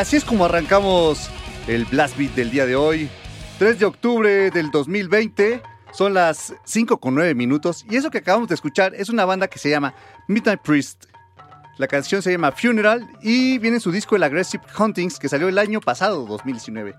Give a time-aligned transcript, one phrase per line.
[0.00, 1.30] así es como arrancamos
[1.66, 3.08] el Blast Beat del día de hoy.
[3.58, 5.62] 3 de octubre del 2020.
[5.92, 7.86] Son las 5 con 9 minutos.
[7.88, 9.94] Y eso que acabamos de escuchar es una banda que se llama
[10.28, 11.06] Midnight Priest.
[11.78, 15.48] La canción se llama Funeral y viene en su disco El Aggressive Huntings que salió
[15.48, 16.94] el año pasado, 2019.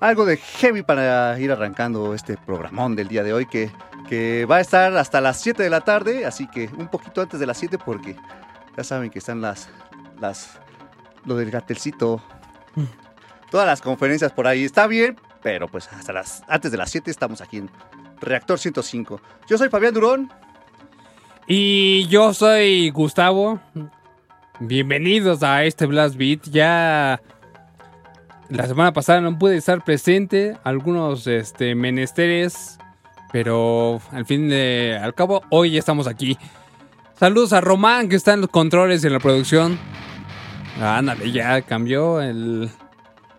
[0.00, 3.70] Algo de heavy para ir arrancando este programón del día de hoy que,
[4.08, 6.26] que va a estar hasta las 7 de la tarde.
[6.26, 8.16] Así que un poquito antes de las 7 porque
[8.76, 9.68] ya saben que están las,
[10.20, 10.61] las
[11.24, 12.22] lo del gatelcito.
[13.50, 14.64] Todas las conferencias por ahí.
[14.64, 17.70] Está bien, pero pues hasta las antes de las 7 estamos aquí en
[18.20, 19.20] Reactor 105.
[19.48, 20.32] Yo soy Fabián Durón.
[21.46, 23.60] Y yo soy Gustavo.
[24.60, 26.44] Bienvenidos a este Blast Beat.
[26.44, 27.20] Ya
[28.48, 32.78] la semana pasada no pude estar presente, algunos este, menesteres,
[33.32, 36.38] pero al fin de al cabo hoy ya estamos aquí.
[37.18, 39.78] Saludos a Román que está en los controles y en la producción.
[40.80, 42.70] Ándale, ya cambió el,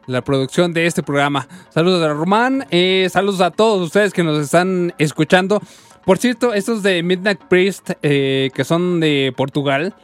[0.06, 1.48] la producción de este programa.
[1.70, 5.62] Saludos a Román, eh, saludos a todos ustedes que nos están escuchando.
[6.06, 9.96] Por cierto, estos de Midnight Priest, eh, que son de Portugal,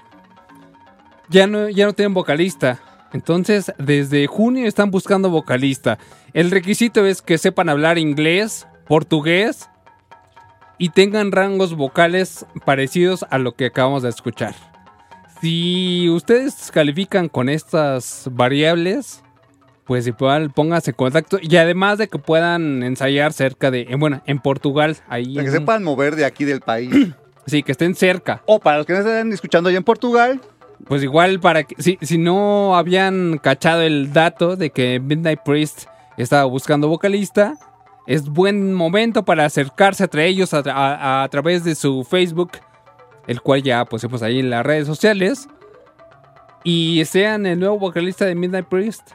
[1.30, 2.80] ya no, ya no tienen vocalista.
[3.12, 5.98] Entonces, desde junio están buscando vocalista.
[6.34, 9.70] El requisito es que sepan hablar inglés, portugués
[10.78, 14.69] y tengan rangos vocales parecidos a lo que acabamos de escuchar.
[15.42, 19.24] Si ustedes califican con estas variables,
[19.86, 24.40] pues igual pónganse en contacto y además de que puedan ensayar cerca de, bueno, en
[24.40, 25.36] Portugal, ahí.
[25.36, 26.94] Para que sepan mover de aquí del país.
[27.46, 28.44] sí, que estén cerca.
[28.46, 30.42] O para los que no estén escuchando allá en Portugal.
[30.88, 35.86] Pues igual para que, si, si no habían cachado el dato de que Midnight Priest
[36.18, 37.56] estaba buscando vocalista,
[38.08, 42.52] es buen momento para acercarse entre ellos a, a través de su Facebook
[43.30, 45.48] el cual ya pusimos ahí en las redes sociales.
[46.64, 49.12] Y sean el nuevo vocalista de Midnight Priest.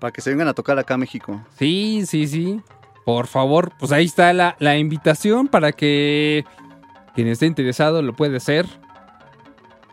[0.00, 1.40] Para que se vengan a tocar acá a México.
[1.56, 2.60] Sí, sí, sí.
[3.04, 6.44] Por favor, pues ahí está la, la invitación para que
[7.14, 8.66] quien esté interesado lo puede hacer.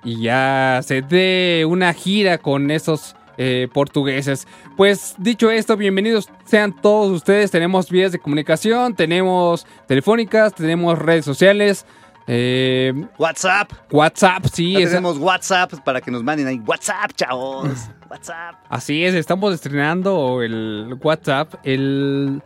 [0.03, 4.47] Y ya se dé una gira con esos eh, portugueses.
[4.75, 7.51] Pues dicho esto, bienvenidos sean todos ustedes.
[7.51, 11.85] Tenemos vías de comunicación, tenemos telefónicas, tenemos redes sociales.
[12.27, 13.71] Eh, WhatsApp.
[13.91, 14.73] WhatsApp, sí.
[14.73, 16.59] Ya tenemos WhatsApp para que nos manden ahí.
[16.65, 17.69] WhatsApp, chavos.
[18.09, 18.55] WhatsApp.
[18.69, 21.53] Así es, estamos estrenando el WhatsApp.
[21.63, 22.41] El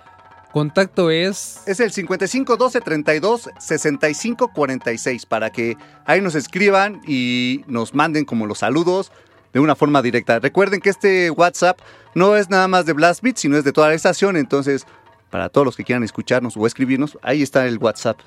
[0.51, 1.63] contacto es.
[1.65, 8.25] Es el 55 12 32 65 46 para que ahí nos escriban y nos manden
[8.25, 9.11] como los saludos
[9.53, 10.39] de una forma directa.
[10.39, 11.79] Recuerden que este WhatsApp
[12.15, 14.37] no es nada más de Blast Beat, sino es de toda la estación.
[14.37, 14.85] Entonces,
[15.29, 18.19] para todos los que quieran escucharnos o escribirnos, ahí está el WhatsApp.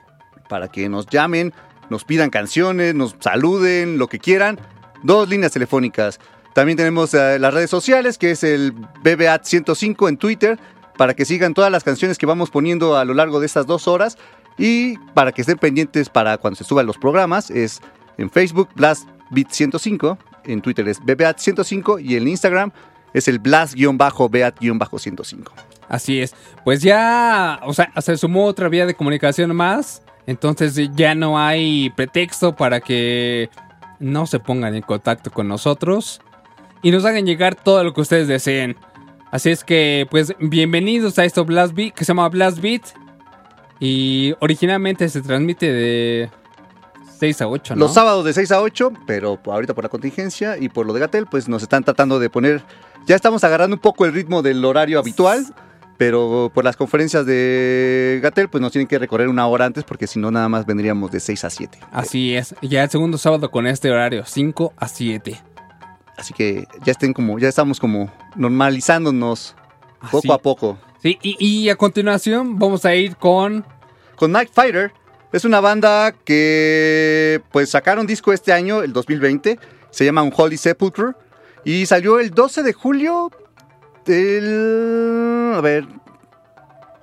[0.49, 1.53] Para que nos llamen,
[1.89, 4.59] nos pidan canciones, nos saluden, lo que quieran.
[5.03, 6.19] Dos líneas telefónicas.
[6.53, 10.59] También tenemos eh, las redes sociales, que es el BBAT105 en Twitter,
[10.97, 13.87] para que sigan todas las canciones que vamos poniendo a lo largo de estas dos
[13.87, 14.17] horas
[14.57, 17.81] y para que estén pendientes para cuando se suban los programas es
[18.17, 22.71] en Facebook BlastBeat105, en Twitter es BBAT105 y en Instagram
[23.13, 25.51] es el Blast-Beat-105.
[25.87, 26.33] Así es,
[26.63, 31.89] pues ya, o sea, se sumó otra vía de comunicación más, entonces ya no hay
[31.91, 33.49] pretexto para que
[33.99, 36.21] no se pongan en contacto con nosotros
[36.81, 38.75] y nos hagan llegar todo lo que ustedes deseen.
[39.35, 42.83] Así es que, pues, bienvenidos a esto Blast Beat, que se llama Blast Beat.
[43.81, 46.29] Y originalmente se transmite de
[47.19, 47.81] 6 a 8, ¿no?
[47.81, 51.01] Los sábados de 6 a 8, pero ahorita por la contingencia y por lo de
[51.01, 52.63] Gatel, pues nos están tratando de poner.
[53.07, 55.45] Ya estamos agarrando un poco el ritmo del horario habitual,
[55.97, 60.07] pero por las conferencias de Gatel, pues nos tienen que recorrer una hora antes, porque
[60.07, 61.77] si no, nada más vendríamos de 6 a 7.
[61.91, 65.41] Así es, ya el segundo sábado con este horario, 5 a 7.
[66.17, 69.55] Así que ya estén como, ya estamos como normalizándonos
[70.11, 70.31] poco Así.
[70.31, 70.77] a poco.
[71.01, 73.65] Sí, y, y a continuación vamos a ir con.
[74.15, 74.93] Con Night Fighter
[75.33, 79.59] es una banda que pues sacaron disco este año, el 2020,
[79.89, 81.11] se llama Unholy Sepulchre
[81.65, 83.29] y salió el 12 de julio
[84.05, 85.85] del a ver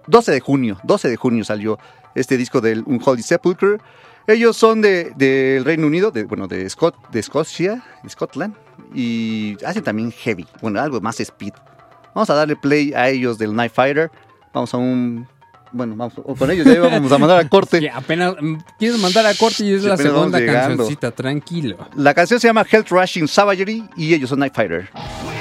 [0.06, 1.79] 12 de junio, 12 de junio salió
[2.14, 3.79] este disco del Unholy Sepulchre.
[4.26, 8.55] Ellos son del de, del Reino Unido, de, bueno, de, Scot, de Escocia, de Scotland,
[8.94, 11.54] y hacen también heavy, bueno, algo más speed.
[12.14, 14.10] Vamos a darle play a ellos del Night Fighter.
[14.52, 15.26] Vamos a un
[15.72, 17.78] bueno, vamos, o con ellos ya íbamos a mandar a corte.
[17.80, 21.78] Que apenas mm, quieres mandar a corte y es Sí, la vamos segunda cancioncita, tranquilo.
[21.96, 24.90] La canción se llama Health Rushing Savagery y ellos son Night Fighter.
[24.90, 25.32] Y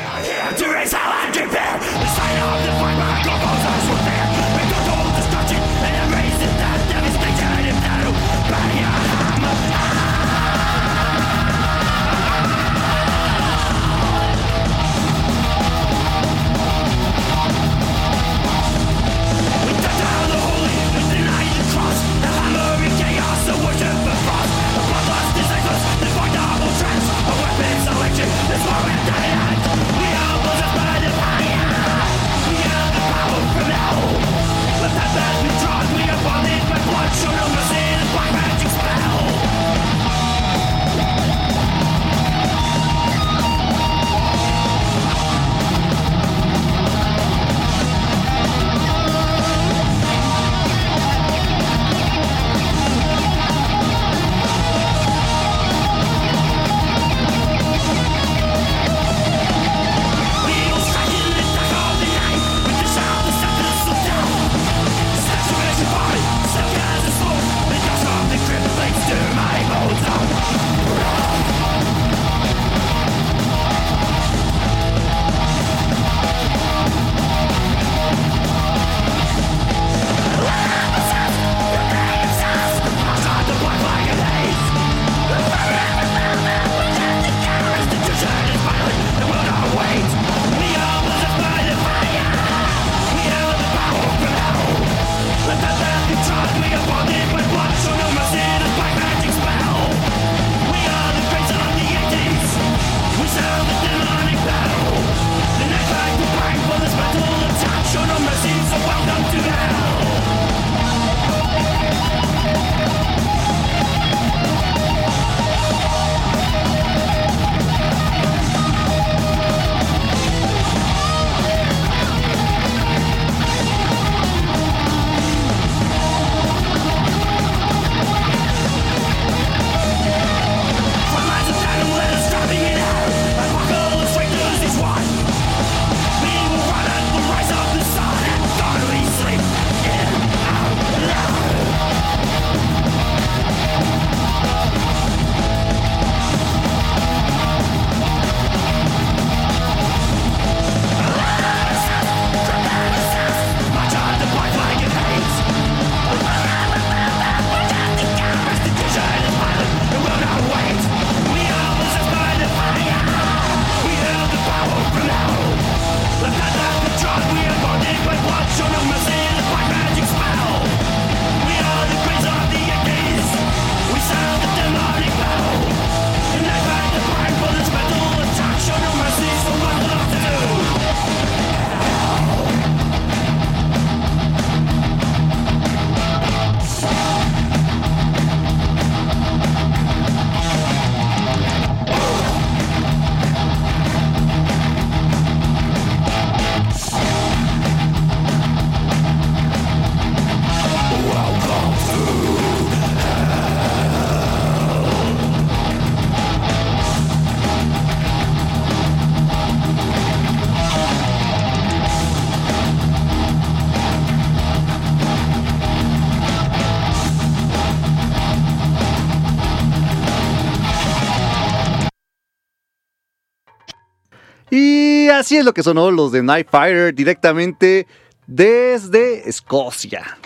[225.31, 227.87] así es lo que sonó los de Night Fighter directamente
[228.27, 230.17] desde Escocia.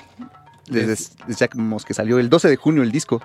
[0.68, 0.96] Desde,
[1.28, 3.22] decíamos que salió el 12 de junio el disco,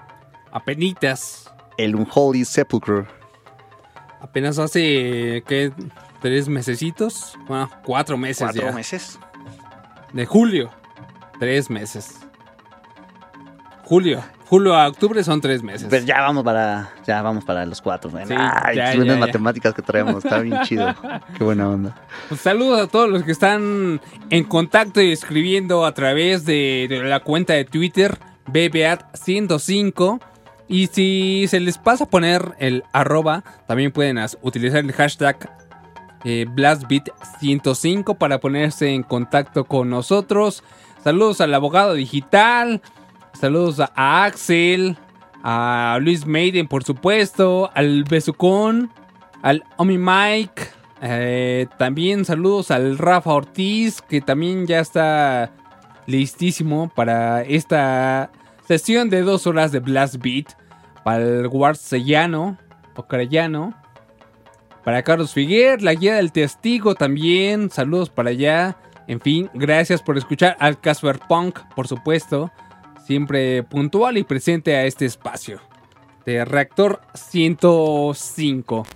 [0.53, 1.51] Apenitas.
[1.79, 3.07] el Unholy Sepulchre.
[4.21, 5.73] Apenas hace, ¿qué?
[6.21, 7.39] Tres mesecitos.
[7.49, 8.73] Bueno, cuatro meses Cuatro ya.
[8.73, 9.19] meses.
[10.13, 10.71] De julio.
[11.39, 12.11] Tres meses.
[13.85, 14.23] Julio.
[14.51, 15.87] Julio a octubre son tres meses.
[15.89, 18.11] Pues ya vamos para, ya vamos para los cuatro.
[18.11, 20.93] Sí, Ay, ya, matemáticas que traemos, está bien chido.
[21.39, 21.95] Qué buena onda.
[22.29, 27.01] Pues saludos a todos los que están en contacto y escribiendo a través de, de
[27.05, 30.21] la cuenta de Twitter BBAT105.
[30.67, 35.49] Y si se les pasa a poner el arroba, también pueden utilizar el hashtag
[36.25, 40.65] eh, BlastBeat105 para ponerse en contacto con nosotros.
[41.05, 42.83] Saludos al abogado digital.
[43.33, 44.97] Saludos a, Axel.
[45.43, 47.71] A Luis Maiden, por supuesto.
[47.75, 48.91] Al Besucón.
[49.43, 50.63] Al Omi Mike.
[51.03, 55.51] eh, también saludos al Rafa Ortiz, que también ya está
[56.07, 58.31] listísimo para esta
[58.69, 60.53] sesión de dos horas de Blast Beat.
[61.05, 62.59] Para el Guarcellano
[62.95, 63.75] o.
[64.85, 67.71] Para Carlos Figuer, la guía del testigo también.
[67.71, 68.77] Saludos para allá.
[69.07, 72.51] En fin, gracias por escuchar al Casper Punk, por supuesto.
[73.07, 75.61] Siempre puntual y presente a este espacio.
[76.25, 78.87] De Reactor 105.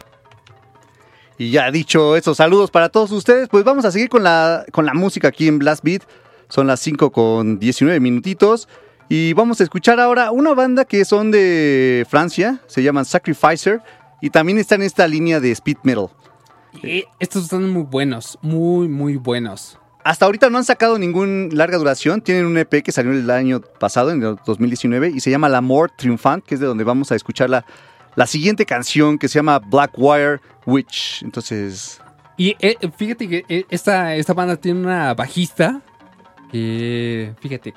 [1.37, 4.87] Y ya dicho estos saludos para todos ustedes, pues vamos a seguir con la, con
[4.87, 6.03] la música aquí en Blast Beat.
[6.49, 8.69] Son las 5 con 19 minutitos.
[9.09, 13.81] Y vamos a escuchar ahora una banda que son de Francia, se llaman Sacrificer.
[14.21, 16.09] Y también están en esta línea de speed metal.
[16.83, 19.79] Y estos están muy buenos, muy, muy buenos.
[20.05, 22.21] Hasta ahorita no han sacado ningún larga duración.
[22.21, 25.93] Tienen un EP que salió el año pasado, en el 2019, y se llama L'Amour
[25.97, 27.65] Triumphant, que es de donde vamos a escuchar la,
[28.15, 31.23] la siguiente canción que se llama Blackwire Witch.
[31.23, 32.03] Entonces.
[32.37, 35.81] Y eh, fíjate que eh, esta, esta banda tiene una bajista
[36.51, 37.73] que, fíjate,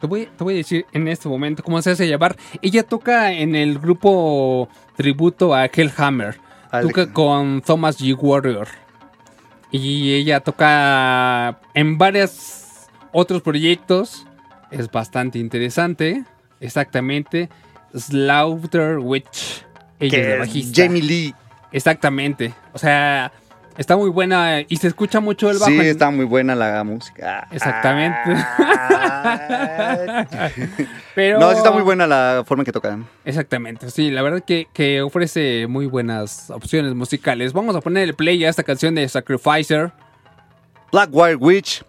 [0.00, 2.36] te voy, te voy a decir en este momento cómo se hace llamar.
[2.60, 6.38] Ella toca en el grupo tributo a Hellhammer.
[6.82, 8.14] Toca con Thomas G.
[8.18, 8.68] Warrior.
[9.70, 14.26] Y ella toca en varios otros proyectos.
[14.70, 16.24] Es bastante interesante.
[16.60, 17.48] Exactamente.
[17.94, 19.64] Slaughter Witch.
[19.98, 20.82] Ella es la bajista.
[20.82, 21.34] Jamie Lee.
[21.72, 22.54] Exactamente.
[22.72, 23.32] O sea,
[23.80, 25.70] está muy buena y se escucha mucho el bajo.
[25.70, 27.48] Sí, está muy buena la música.
[27.50, 28.18] Exactamente.
[31.14, 31.40] Pero...
[31.40, 33.08] No, sí está muy buena la forma en que tocan.
[33.24, 37.54] Exactamente, sí, la verdad que, que ofrece muy buenas opciones musicales.
[37.54, 39.92] Vamos a poner el play a esta canción de Sacrificer.
[40.92, 41.82] Blackwire Witch,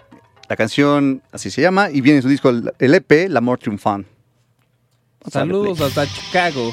[0.48, 4.05] la canción así se llama, y viene en su disco el EP, La darle play.
[5.29, 6.71] Saludos hasta Chicago.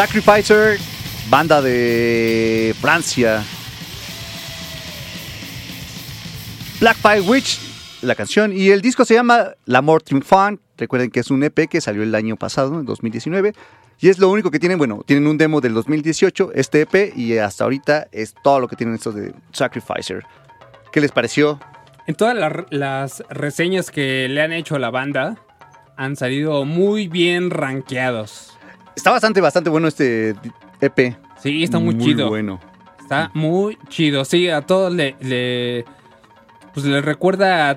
[0.00, 0.78] Sacrificer,
[1.30, 3.42] banda de Francia.
[6.78, 7.58] Black Fire Witch,
[8.02, 8.52] la canción.
[8.52, 10.60] Y el disco se llama La Mort Triumphant.
[10.76, 13.54] Recuerden que es un EP que salió el año pasado, en 2019.
[13.98, 14.76] Y es lo único que tienen.
[14.76, 17.14] Bueno, tienen un demo del 2018, este EP.
[17.16, 20.24] Y hasta ahorita es todo lo que tienen estos de Sacrificer.
[20.92, 21.58] ¿Qué les pareció?
[22.06, 25.38] En todas la- las reseñas que le han hecho a la banda,
[25.96, 28.55] han salido muy bien rankeados.
[28.96, 30.34] Está bastante, bastante bueno este
[30.80, 31.16] EP.
[31.38, 32.28] Sí, está muy, chido.
[32.28, 32.58] bueno.
[32.98, 34.24] Está muy chido.
[34.24, 35.84] Sí, a todos le, le-
[36.74, 37.76] pues le recuerda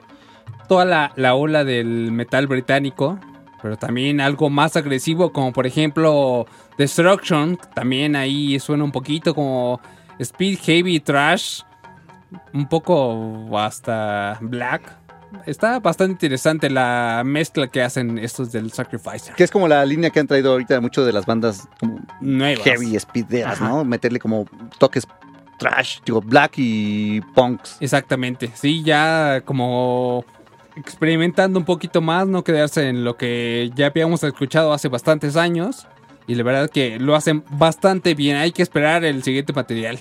[0.67, 3.19] toda la, la ola del metal británico,
[3.61, 6.45] pero también algo más agresivo, como por ejemplo
[6.77, 9.79] Destruction, también ahí suena un poquito como
[10.19, 11.61] Speed Heavy Trash,
[12.53, 14.97] un poco hasta Black.
[15.45, 19.35] Está bastante interesante la mezcla que hacen estos del Sacrificer.
[19.35, 22.63] Que es como la línea que han traído ahorita mucho de las bandas como Nuevas.
[22.63, 23.61] heavy, speederas.
[23.61, 23.85] ¿no?
[23.85, 24.45] Meterle como
[24.77, 25.07] toques
[25.59, 27.77] trash, digo, black y punks.
[27.79, 30.25] Exactamente, sí, ya como
[30.75, 35.87] experimentando un poquito más, no quedarse en lo que ya habíamos escuchado hace bastantes años.
[36.25, 39.99] Y la verdad que lo hacen bastante bien, hay que esperar el siguiente material.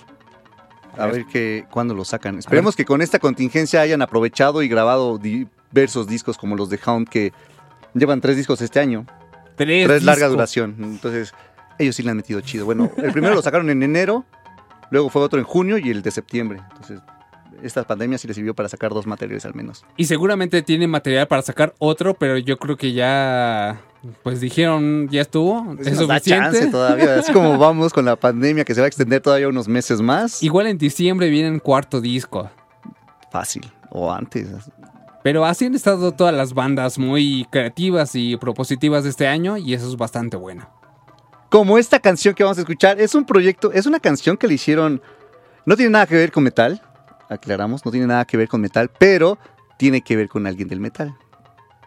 [0.96, 2.38] A ver que cuándo lo sacan.
[2.38, 7.08] Esperemos que con esta contingencia hayan aprovechado y grabado diversos discos como los de Hound
[7.08, 7.32] que
[7.94, 9.06] llevan tres discos este año.
[9.56, 10.76] Tres, Tres larga duración.
[10.80, 11.34] Entonces,
[11.78, 12.64] ellos sí le han metido chido.
[12.64, 14.24] Bueno, el primero lo sacaron en enero,
[14.90, 16.60] luego fue otro en junio y el de septiembre.
[16.70, 17.00] Entonces,
[17.62, 19.84] esta pandemia sí les sirvió para sacar dos materiales al menos.
[19.96, 23.80] Y seguramente tiene material para sacar otro, pero yo creo que ya,
[24.22, 26.66] pues dijeron, ya estuvo, es Nos da chance suficiente.
[26.70, 27.16] todavía.
[27.16, 30.42] Así como vamos con la pandemia que se va a extender todavía unos meses más.
[30.42, 32.50] Igual en diciembre viene un cuarto disco.
[33.30, 33.70] Fácil.
[33.90, 34.48] O antes.
[35.22, 39.74] Pero así han estado todas las bandas muy creativas y propositivas de este año y
[39.74, 40.68] eso es bastante bueno.
[41.50, 44.54] Como esta canción que vamos a escuchar, es un proyecto, es una canción que le
[44.54, 45.02] hicieron.
[45.66, 46.80] No tiene nada que ver con metal,
[47.28, 49.38] aclaramos, no tiene nada que ver con metal, pero
[49.78, 51.14] tiene que ver con alguien del metal.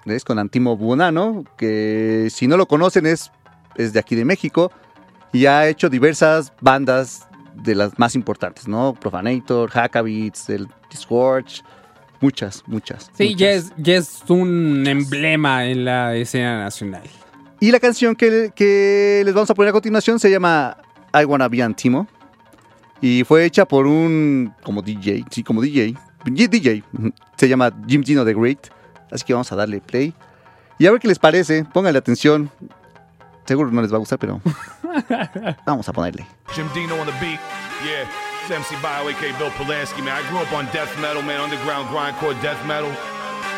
[0.06, 3.32] Es con Antimo Buonano, que si no lo conocen es,
[3.76, 4.72] es de aquí de México
[5.32, 8.94] y ha hecho diversas bandas de las más importantes, ¿no?
[8.94, 11.62] Profanator, Hackabits, el Disgorge,
[12.20, 13.12] muchas, muchas.
[13.16, 13.40] Sí, muchas.
[13.40, 17.04] ya es, ya es un emblema en la escena nacional.
[17.60, 20.78] Y la canción que, que les vamos a poner a continuación se llama
[21.14, 22.08] I Wanna Be Antimo.
[23.02, 26.84] Y fue hecha por un como DJ, sí, como DJ, DJ,
[27.36, 28.68] se llama Jim Gino the Great.
[29.12, 30.13] Así que vamos a darle play.
[30.80, 32.50] Y a ver qué les parece, pónganle atención.
[33.45, 34.39] Seguro no les va a gustar, pero
[35.65, 36.26] vamos a ponerle.
[36.54, 37.39] Jim Dino on the beat.
[37.84, 38.08] Yeah,
[38.41, 40.15] it's MC Bio, aka Bill Polanski, man.
[40.15, 42.91] I grew up on death metal, man, underground grindcore death metal.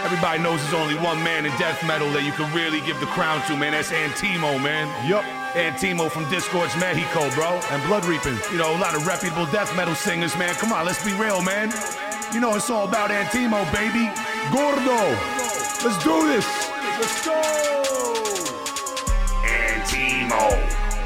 [0.03, 3.05] Everybody knows there's only one man in death metal that you can really give the
[3.07, 3.71] crown to, man.
[3.71, 4.87] That's Antimo, man.
[5.07, 5.23] Yup.
[5.55, 7.59] Antimo from Discords, Mexico, bro.
[7.71, 8.37] And Blood Reaping.
[8.51, 10.55] You know, a lot of reputable death metal singers, man.
[10.55, 11.71] Come on, let's be real, man.
[12.33, 14.09] You know it's all about Antimo, baby.
[14.51, 14.99] Gordo.
[15.83, 16.45] Let's do this.
[16.99, 17.41] Let's go.
[19.43, 20.43] Antimo,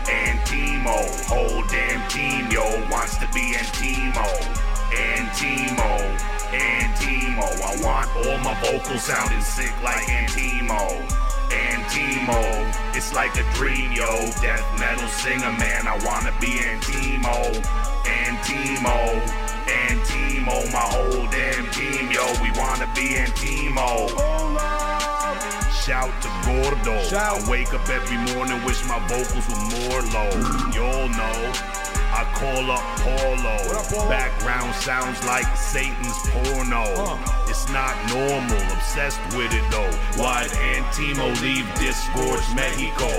[0.05, 0.97] Antimo,
[1.27, 4.25] whole damn team, yo, wants to be Antimo.
[4.91, 6.17] Antimo,
[6.51, 11.36] Antimo, I want all my vocals sounding sick like Antimo.
[11.87, 14.05] Antimo, it's like a dream, yo,
[14.41, 17.31] death metal singer, man, I wanna be Antimo.
[18.03, 19.21] Antimo,
[19.87, 24.09] Antimo, my whole damn team, yo, we wanna be Antimo.
[25.71, 27.01] Shout to Gordo.
[27.03, 27.41] Shout.
[27.41, 30.29] I wake up every morning, wish my vocals were more low.
[30.75, 31.86] Y'all know.
[32.17, 33.53] I call up Paulo.
[33.69, 34.09] What up, Paulo?
[34.09, 36.81] Background sounds like Satan's porno.
[37.45, 39.93] It's not normal, obsessed with it though.
[40.17, 43.13] Why'd Antimo leave Discord Mexico?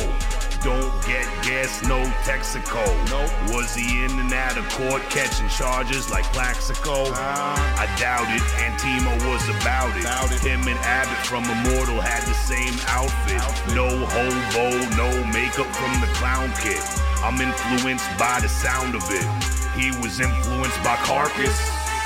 [0.67, 2.83] Don't get gas, no Texaco.
[3.07, 3.55] Nope.
[3.55, 7.07] Was he in and out of court catching charges like Plaxico?
[7.07, 7.55] Uh.
[7.79, 8.43] I doubt it.
[8.67, 10.03] Antimo was about it.
[10.03, 10.41] About it.
[10.41, 13.39] Him and Abbott from Immortal had the same outfit.
[13.39, 13.77] Outfit.
[13.77, 16.83] No hobo, no makeup from the clown kit.
[17.23, 19.27] I'm influenced by the sound of it.
[19.75, 21.59] He was influenced by Carcass.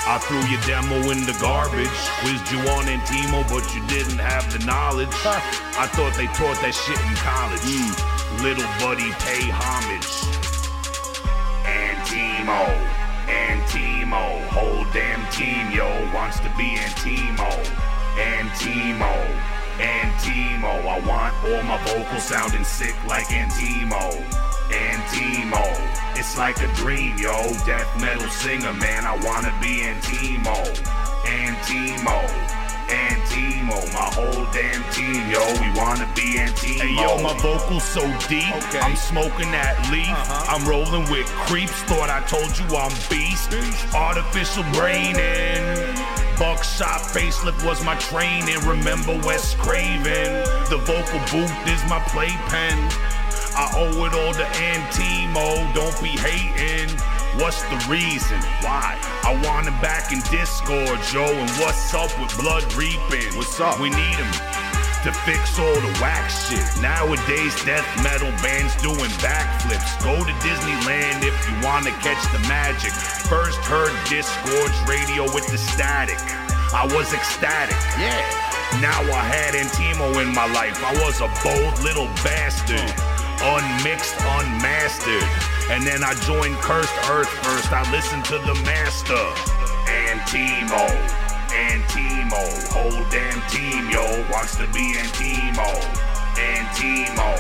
[0.05, 1.87] I threw your demo in the garbage.
[2.25, 5.13] Quizzed you on Antimo, but you didn't have the knowledge.
[5.25, 7.63] I thought they taught that shit in college.
[7.63, 8.43] Hmm.
[8.43, 10.11] Little buddy, pay homage.
[11.63, 12.67] Antimo,
[13.31, 17.53] Antimo, whole damn team, yo, wants to be Antimo.
[18.19, 19.15] Antimo,
[19.79, 24.52] Antimo, I want all my vocals sounding sick like Antimo.
[24.71, 25.65] Antimo,
[26.17, 27.33] it's like a dream, yo,
[27.67, 30.57] death metal singer, man, I wanna be Antimo.
[31.25, 32.19] Antimo,
[32.89, 36.81] Antimo, my whole damn team, yo, we wanna be Antimo.
[36.81, 38.81] Hey, yo, my vocals so deep, Okay.
[38.81, 40.09] I'm smoking that leaf.
[40.09, 40.57] Uh-huh.
[40.57, 43.51] I'm rolling with creeps, thought I told you I'm beast.
[43.51, 43.95] Beast.
[43.95, 45.97] Artificial braining.
[46.39, 48.59] Buckshot facelift was my training.
[48.67, 50.43] Remember Wes Craven.
[50.71, 52.77] The vocal booth is my playpen.
[53.55, 55.73] I owe it all to Antimo.
[55.75, 56.97] Don't be hating.
[57.41, 58.41] What's the reason?
[58.61, 58.99] Why?
[59.25, 61.33] I want him back in Discord, Joe.
[61.33, 63.37] And what's up with Blood Reaping?
[63.37, 63.81] What's up?
[63.81, 64.33] We need him
[65.03, 66.63] to fix all the whack shit.
[66.81, 69.99] Nowadays, death metal bands doing backflips.
[70.05, 72.93] Go to Disneyland if you wanna catch the magic.
[73.27, 76.19] First heard Discord's radio with the static.
[76.73, 78.23] I was ecstatic, yeah.
[78.81, 80.79] Now I had Antimo in my life.
[80.85, 82.81] I was a bold little bastard,
[83.43, 85.27] unmixed, unmastered.
[85.71, 87.73] And then I joined Cursed Earth first.
[87.73, 89.25] I listened to the master,
[89.89, 90.87] Antimo.
[91.53, 95.69] Antimo, whole damn team, yo, wants to be Antimo.
[96.41, 97.31] Antimo,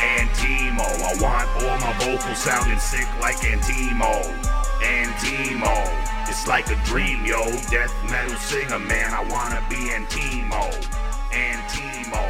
[0.00, 0.88] Antimo.
[1.04, 4.24] I want all my vocals sounding sick like Antimo.
[4.82, 7.44] Antimo, it's like a dream, yo.
[7.70, 9.12] Death metal singer, man.
[9.12, 10.72] I wanna be Antimo.
[11.30, 12.24] Antimo.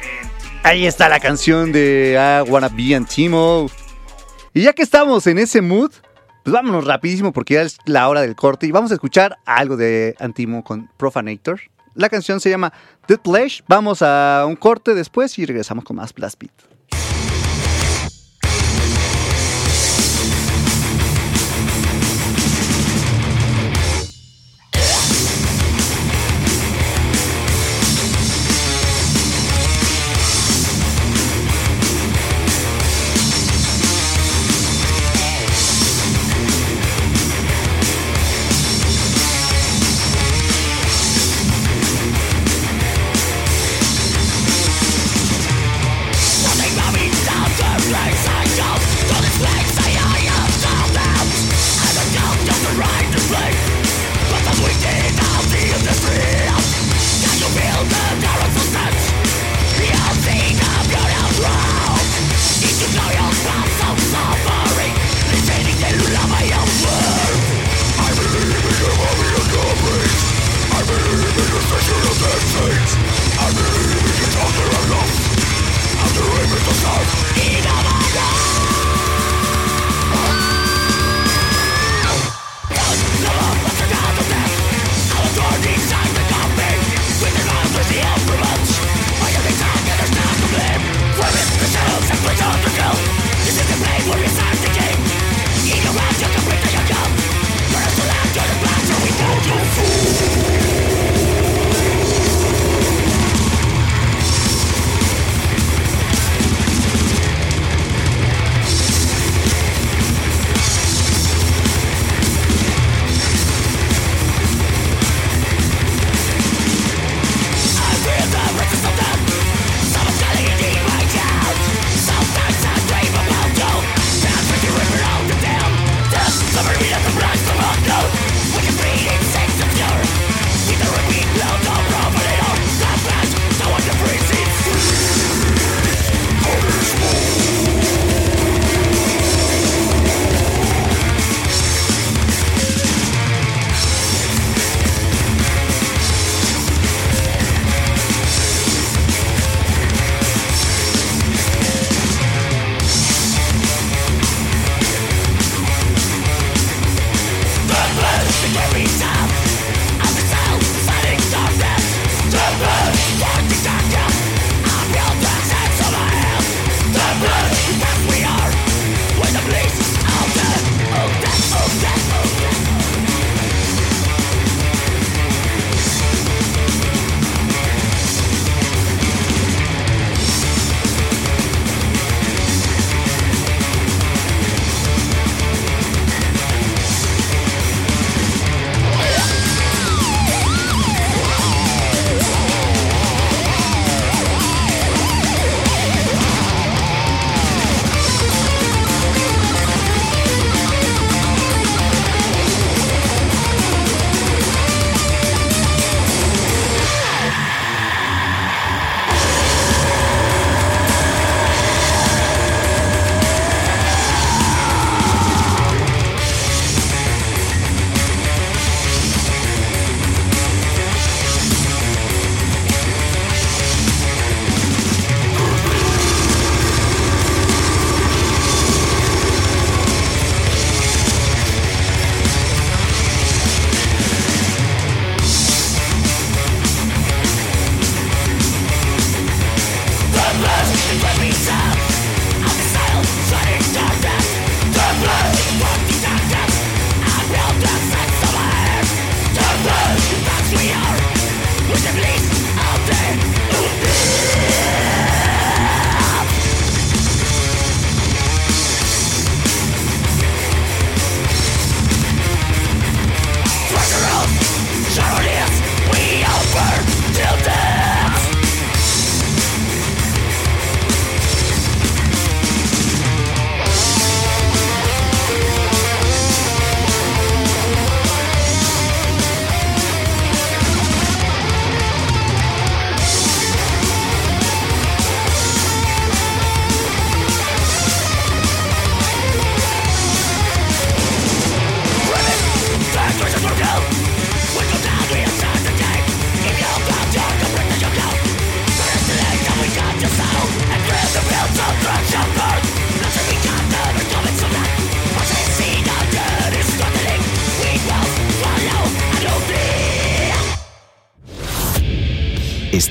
[0.00, 0.39] Antimo.
[0.62, 3.66] Ahí está la canción de I Wanna Be Antimo.
[4.52, 5.90] Y ya que estamos en ese mood,
[6.44, 9.76] pues vámonos rapidísimo porque ya es la hora del corte y vamos a escuchar algo
[9.76, 11.60] de Antimo con Profanator.
[11.94, 12.72] La canción se llama
[13.08, 13.64] Dead Flesh.
[13.68, 16.52] Vamos a un corte después y regresamos con más Blast Beat.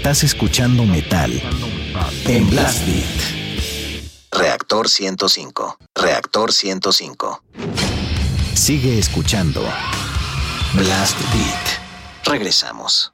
[0.10, 1.32] Estás escuchando metal
[2.26, 4.02] en Blast Beat.
[4.32, 5.78] Reactor 105.
[5.94, 7.44] Reactor 105.
[8.56, 9.62] Sigue escuchando
[10.74, 12.26] Blast Beat.
[12.26, 13.14] Regresamos.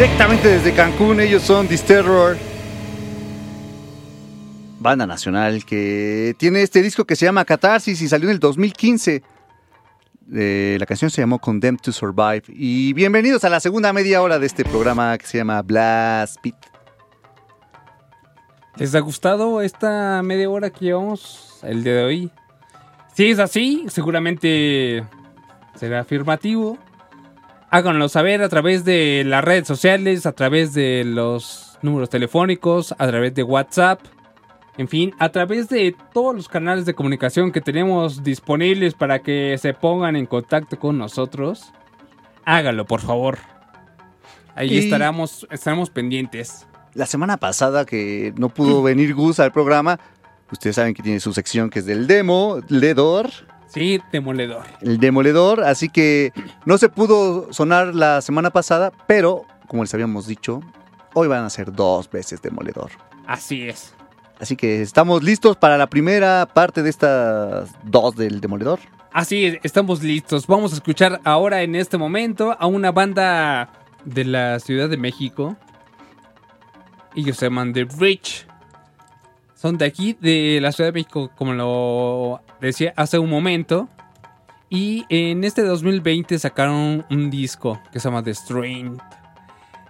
[0.00, 2.38] Directamente desde Cancún, ellos son Disterror.
[4.78, 9.22] Banda nacional que tiene este disco que se llama Catarsis y salió en el 2015.
[10.32, 12.44] Eh, la canción se llamó Condemned to Survive.
[12.48, 16.56] Y bienvenidos a la segunda media hora de este programa que se llama Blast Beat.
[18.76, 22.30] ¿Les ha gustado esta media hora que llevamos el día de hoy?
[23.12, 25.04] Si es así, seguramente
[25.74, 26.78] será afirmativo.
[27.70, 33.06] Háganlo saber a través de las redes sociales, a través de los números telefónicos, a
[33.06, 34.00] través de WhatsApp.
[34.76, 39.56] En fin, a través de todos los canales de comunicación que tenemos disponibles para que
[39.58, 41.72] se pongan en contacto con nosotros.
[42.44, 43.38] Háganlo, por favor.
[44.56, 46.66] Ahí Y- estaremos, estaremos pendientes.
[46.94, 50.00] La semana pasada que no pudo venir Gus al programa,
[50.50, 53.30] ustedes saben que tiene su sección que es del demo, Ledor,
[53.72, 54.64] Sí, demoledor.
[54.82, 56.32] el demoledor, así que
[56.64, 60.60] no se pudo sonar la semana pasada, pero como les habíamos dicho,
[61.14, 62.90] hoy van a ser dos veces demoledor.
[63.26, 63.94] Así es.
[64.40, 68.80] Así que estamos listos para la primera parte de estas dos del demoledor.
[69.12, 70.46] Así es, estamos listos.
[70.46, 73.70] Vamos a escuchar ahora en este momento a una banda
[74.04, 75.56] de la Ciudad de México.
[77.14, 78.46] Ellos se llaman The Bridge.
[79.60, 83.90] Son de aquí, de la Ciudad de México, como lo decía hace un momento.
[84.70, 88.96] Y en este 2020 sacaron un disco que se llama The Strain.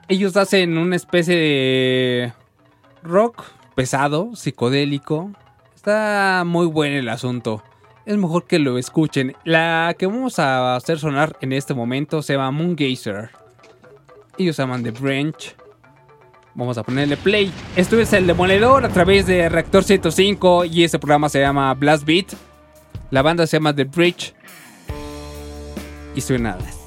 [0.09, 2.33] Ellos hacen una especie de
[3.05, 3.45] rock
[3.77, 5.31] pesado, psicodélico.
[5.77, 7.63] Está muy bueno el asunto.
[8.07, 9.37] Es mejor que lo escuchen.
[9.45, 13.31] La que vamos a hacer sonar en este momento se llama Moongazer.
[14.37, 15.60] Ellos llaman The Branch.
[16.55, 17.53] Vamos a ponerle play.
[17.77, 22.05] Esto es el demoledor a través de Reactor 105 y este programa se llama Blast
[22.05, 22.35] Beat.
[23.11, 24.35] La banda se llama The Bridge.
[26.15, 26.80] Y suena así.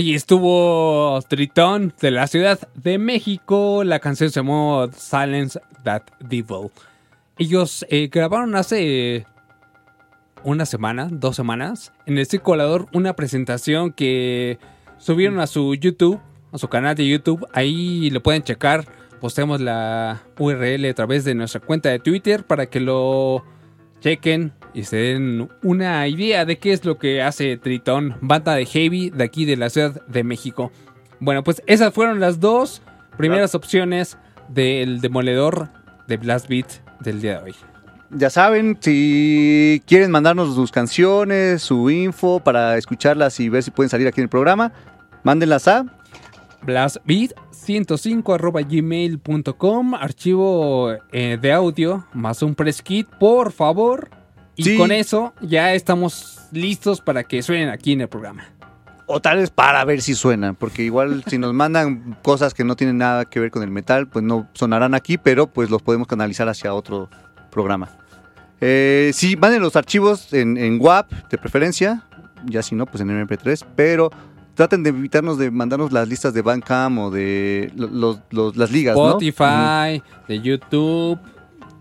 [0.00, 3.84] Ahí estuvo Tritón de la Ciudad de México.
[3.84, 6.70] La canción se llamó Silence That Devil.
[7.36, 9.26] Ellos eh, grabaron hace
[10.42, 14.58] una semana, dos semanas, en el circulador una presentación que
[14.96, 16.18] subieron a su YouTube,
[16.50, 17.46] a su canal de YouTube.
[17.52, 18.86] Ahí lo pueden checar.
[19.20, 23.44] Postemos la URL a través de nuestra cuenta de Twitter para que lo
[24.00, 28.66] chequen y se den una idea de qué es lo que hace Tritón, banda de
[28.66, 30.72] heavy de aquí de la Ciudad de México.
[31.18, 32.82] Bueno, pues esas fueron las dos
[33.16, 34.16] primeras opciones
[34.48, 35.68] del demoledor
[36.08, 36.66] de Blast Beat
[37.00, 37.54] del día de hoy.
[38.12, 43.88] Ya saben, si quieren mandarnos sus canciones, su info para escucharlas y ver si pueden
[43.88, 44.72] salir aquí en el programa,
[45.22, 45.84] mándenlas a
[46.62, 47.32] blastbeat
[47.66, 54.10] 105.gmail.com, archivo eh, de audio más un press kit, por favor.
[54.56, 58.44] Y con eso ya estamos listos para que suenen aquí en el programa.
[59.06, 62.76] O tal vez para ver si suena, porque igual si nos mandan cosas que no
[62.76, 66.06] tienen nada que ver con el metal, pues no sonarán aquí, pero pues los podemos
[66.06, 67.08] canalizar hacia otro
[67.50, 67.88] programa.
[68.60, 72.04] Eh, sí, manden los archivos en, en WAP de preferencia,
[72.44, 74.10] ya si no, pues en MP3, pero
[74.60, 78.70] traten de evitarnos de mandarnos las listas de Bandcamp o de lo- los- los- las
[78.70, 78.94] ligas.
[78.94, 81.18] Spotify de YouTube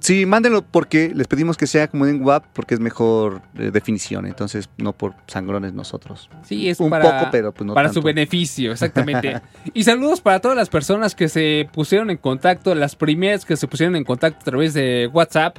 [0.01, 4.25] Sí, mándenlo porque les pedimos que sea como en WAP porque es mejor eh, definición,
[4.27, 6.29] entonces no por sangrones nosotros.
[6.43, 8.05] sí es Un para, poco, pero pues no para su tanto.
[8.05, 9.41] beneficio exactamente
[9.73, 13.67] y saludos para todas las personas que se pusieron en contacto las primeras que se
[13.67, 15.57] pusieron en contacto a través de WhatsApp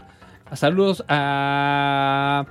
[0.54, 2.46] saludos a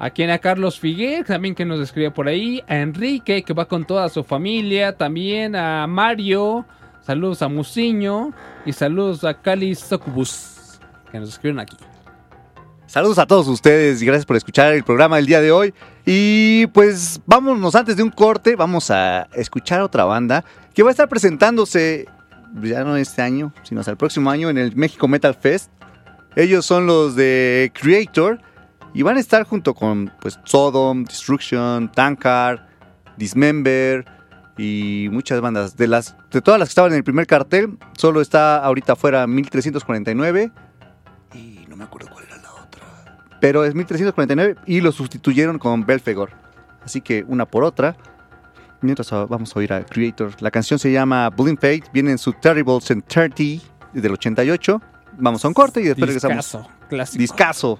[0.00, 3.66] a quien a Carlos Figuer, también que nos escribe por ahí, a Enrique, que va
[3.66, 6.64] con toda su familia, también a Mario,
[7.02, 8.32] saludos a Musiño
[8.64, 10.80] y saludos a Cali Socubus,
[11.12, 11.76] que nos escriben aquí.
[12.86, 14.02] Saludos a todos ustedes.
[14.02, 15.72] Y gracias por escuchar el programa del día de hoy.
[16.04, 20.44] Y pues vámonos antes de un corte, vamos a escuchar otra banda
[20.74, 22.08] que va a estar presentándose
[22.60, 25.70] ya no este año, sino hasta el próximo año en el México Metal Fest.
[26.34, 28.40] Ellos son los de Creator
[28.92, 32.60] y van a estar junto con pues Sodom, Destruction, Tankard,
[33.16, 34.04] Dismember
[34.56, 35.76] y muchas bandas.
[35.76, 39.26] De las de todas las que estaban en el primer cartel, solo está ahorita afuera
[39.26, 40.50] 1349
[41.34, 42.82] y no me acuerdo cuál era la otra.
[43.40, 46.30] Pero es 1349 y lo sustituyeron con Belfegor.
[46.84, 47.96] Así que una por otra.
[48.82, 50.40] Mientras vamos a oír a Creator.
[50.40, 51.84] La canción se llama Bullying Fate.
[51.92, 53.62] Viene en su Terrible 30
[53.92, 54.80] del 88.
[55.18, 56.36] Vamos a un corte y después regresamos.
[56.36, 57.18] Discazo, clásico.
[57.18, 57.78] Discaso.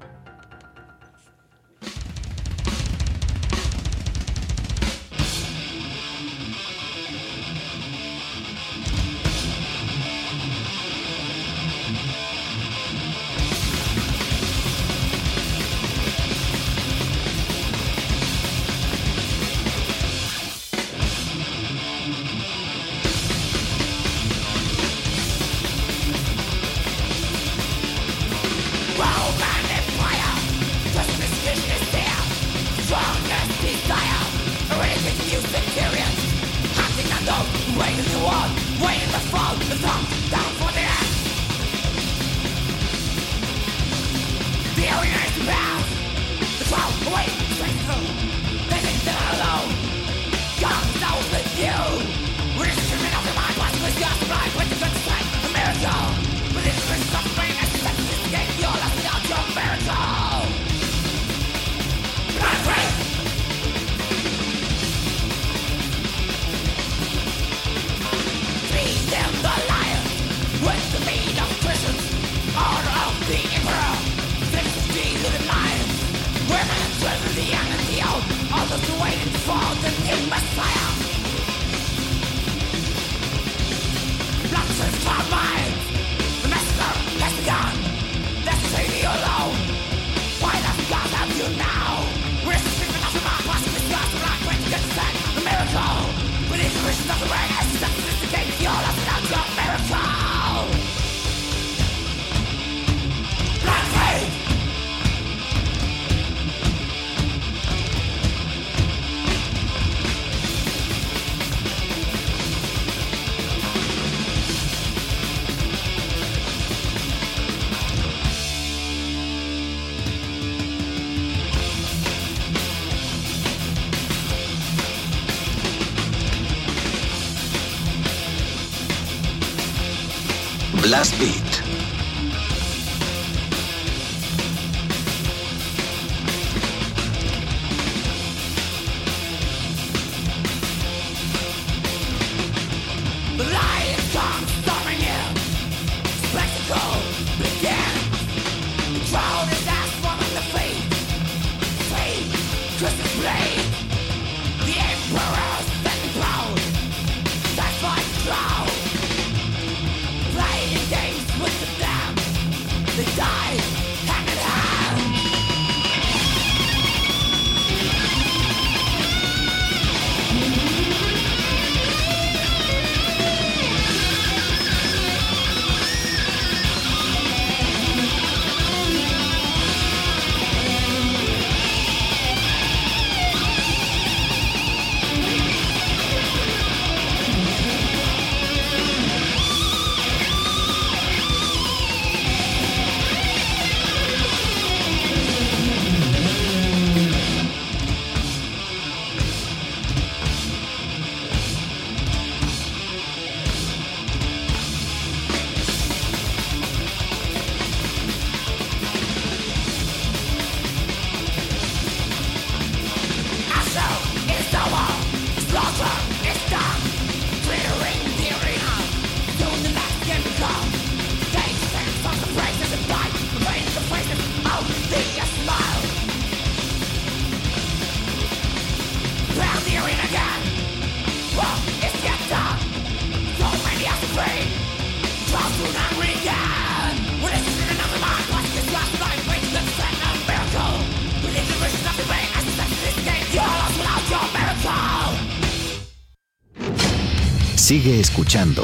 [247.90, 248.62] Sigue escuchando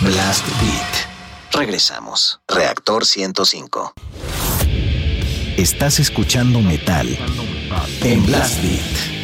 [0.00, 1.52] Blast Beat.
[1.52, 2.40] Regresamos.
[2.48, 3.92] Reactor 105.
[5.58, 7.14] Estás escuchando metal
[8.00, 9.15] en Blast Beat.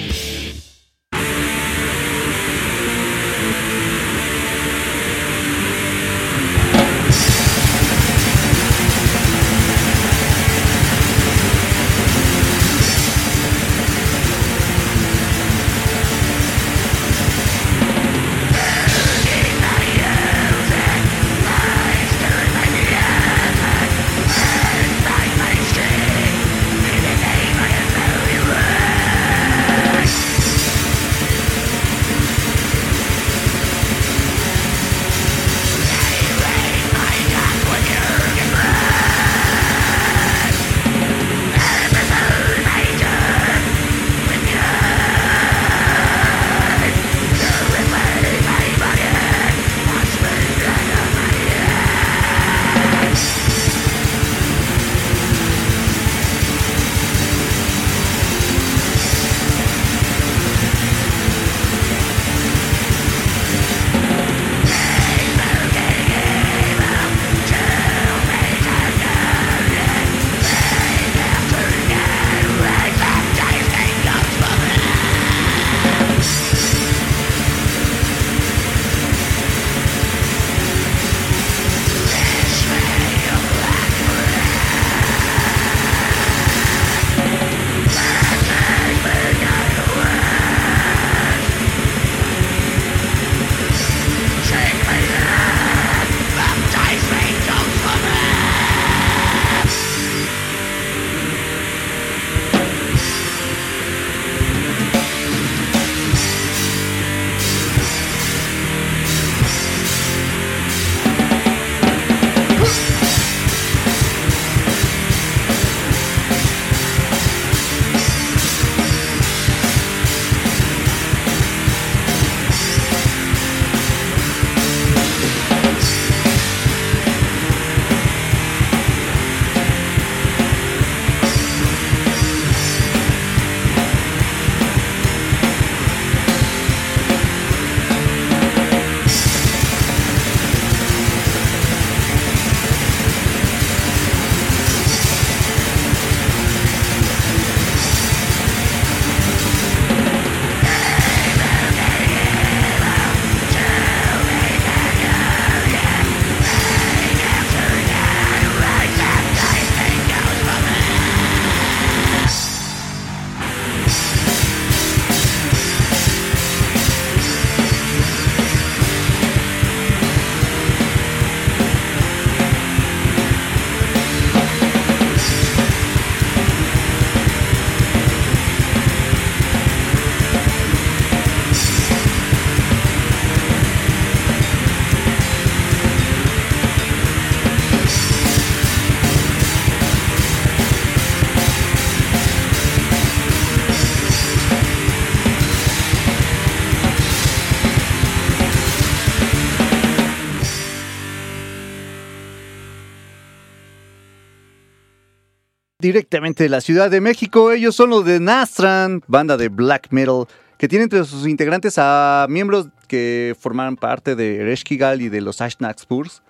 [205.92, 207.52] Directamente de la Ciudad de México.
[207.52, 210.24] Ellos son los de Nastran, banda de black metal,
[210.56, 215.40] que tiene entre sus integrantes a miembros que forman parte de Ereshkigal y de los
[215.40, 216.22] Ashnaq Spurs,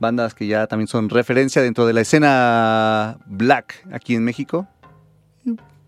[0.00, 4.66] bandas que ya también son referencia dentro de la escena black aquí en México.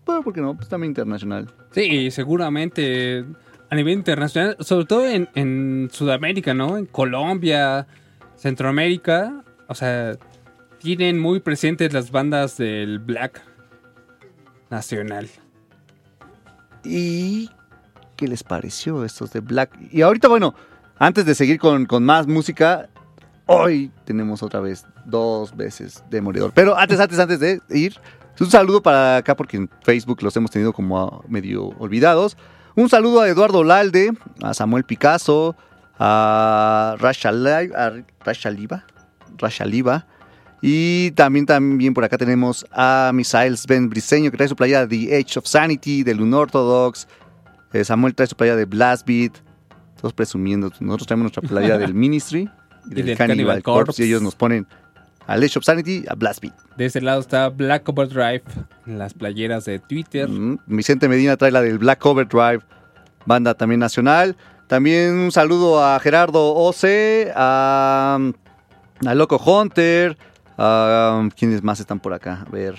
[0.05, 0.55] Bueno, ¿por qué no?
[0.55, 1.53] Pues también internacional.
[1.71, 3.25] Sí, seguramente
[3.69, 6.77] a nivel internacional, sobre todo en Sudamérica, ¿no?
[6.77, 7.87] En Colombia,
[8.35, 10.17] Centroamérica, o sea,
[10.81, 13.41] tienen muy presentes las bandas del black
[14.69, 15.29] nacional.
[16.83, 17.49] ¿Y
[18.15, 19.77] qué les pareció estos de Black?
[19.91, 20.55] Y ahorita, bueno,
[20.97, 22.89] antes de seguir con, con más música,
[23.45, 26.51] hoy tenemos otra vez dos veces de Moridor.
[26.53, 27.95] Pero antes, antes, antes de ir,
[28.39, 32.37] un saludo para acá porque en Facebook los hemos tenido como medio olvidados.
[32.75, 35.55] Un saludo a Eduardo Lalde, a Samuel Picasso,
[35.99, 38.85] a Rashali- a Rashaliba,
[39.37, 40.07] Rashaliba.
[40.61, 44.95] Y también, también por acá tenemos a Misael Ben Briseño, que trae su playa de
[44.95, 47.07] The Age of Sanity, de Unorthodox.
[47.73, 49.33] Eh, Samuel trae su playa de Blast Beat.
[49.99, 50.71] Todos presumiendo.
[50.79, 52.49] Nosotros traemos nuestra playa del Ministry
[52.85, 53.85] y, del, del Cannibal, Cannibal Corpse.
[53.85, 54.03] Corpse.
[54.03, 54.67] Y ellos nos ponen
[55.27, 56.53] al Age of Sanity, a Blast Beat.
[56.77, 58.43] De ese lado está Black Overdrive,
[58.85, 60.27] en las playeras de Twitter.
[60.27, 62.61] Mm, Vicente Medina trae la del Black Cover Drive,
[63.25, 64.35] banda también nacional.
[64.67, 68.17] También un saludo a Gerardo Oce, a,
[69.05, 70.17] a Loco Hunter,
[70.63, 72.45] a ¿quiénes más están por acá?
[72.47, 72.75] A ver.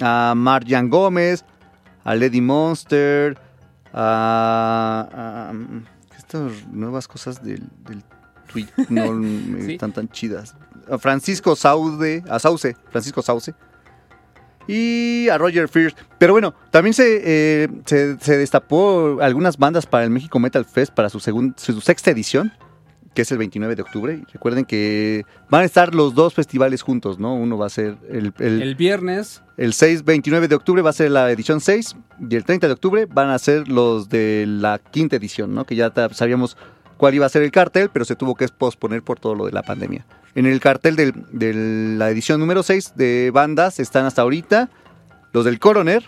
[0.00, 1.44] A Marjan Gómez,
[2.04, 3.38] a Lady Monster,
[3.92, 5.08] a,
[5.52, 5.52] a-
[6.18, 8.02] estas nuevas cosas del, del
[8.52, 9.72] tweet no me Sí.
[9.74, 10.54] están tan chidas.
[10.90, 13.54] A Francisco Saude, a Sauce, Francisco Sauce.
[14.68, 15.96] Y a Roger Fierce.
[16.18, 20.92] Pero bueno, también se, eh, se, se destapó algunas bandas para el México Metal Fest
[20.92, 22.52] para su, segun- su sexta edición,
[23.16, 24.22] que es el 29 de octubre.
[24.30, 27.34] Recuerden que van a estar los dos festivales juntos, ¿no?
[27.34, 30.92] Uno va a ser el, el, El viernes, el 6, 29 de octubre va a
[30.92, 31.96] ser la edición 6
[32.30, 35.64] y el 30 de octubre van a ser los de la quinta edición, ¿no?
[35.64, 36.58] Que ya sabíamos
[36.98, 39.52] cuál iba a ser el cartel, pero se tuvo que posponer por todo lo de
[39.52, 40.04] la pandemia.
[40.34, 41.54] En el cartel de
[41.96, 44.68] la edición número 6 de bandas están hasta ahorita
[45.32, 46.04] los del Coroner,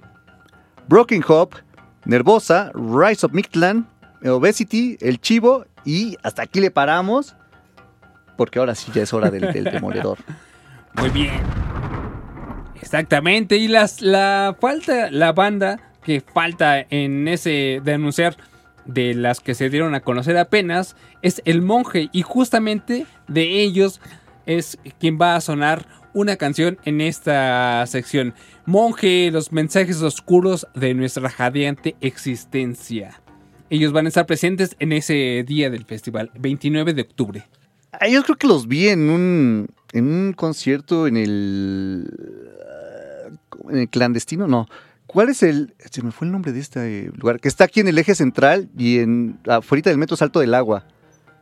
[0.89, 1.57] Broken Hope,
[2.05, 3.89] Nervosa, Rise of Mictlan,
[4.23, 7.37] Obesity, El Chivo y hasta aquí le paramos
[8.37, 10.19] porque ahora sí ya es hora del, del demoledor.
[10.95, 11.43] muy bien.
[12.81, 18.37] Exactamente, y las, la falta, la banda que falta en ese de anunciar
[18.87, 24.01] de las que se dieron a conocer apenas es El Monje y justamente de ellos
[24.47, 28.35] es quien va a sonar una canción en esta sección.
[28.65, 33.21] Monje, los mensajes oscuros de nuestra jadeante existencia.
[33.71, 37.47] Ellos van a estar presentes en ese día del festival, 29 de octubre.
[37.93, 42.11] Ah, Yo creo que los vi en un, en un concierto en el,
[42.67, 43.29] ah,
[43.71, 44.67] en el clandestino, no.
[45.07, 47.41] ¿Cuál es el, se me fue el nombre de este lugar?
[47.41, 50.85] Que está aquí en el eje central y en afuera del metro Salto del Agua.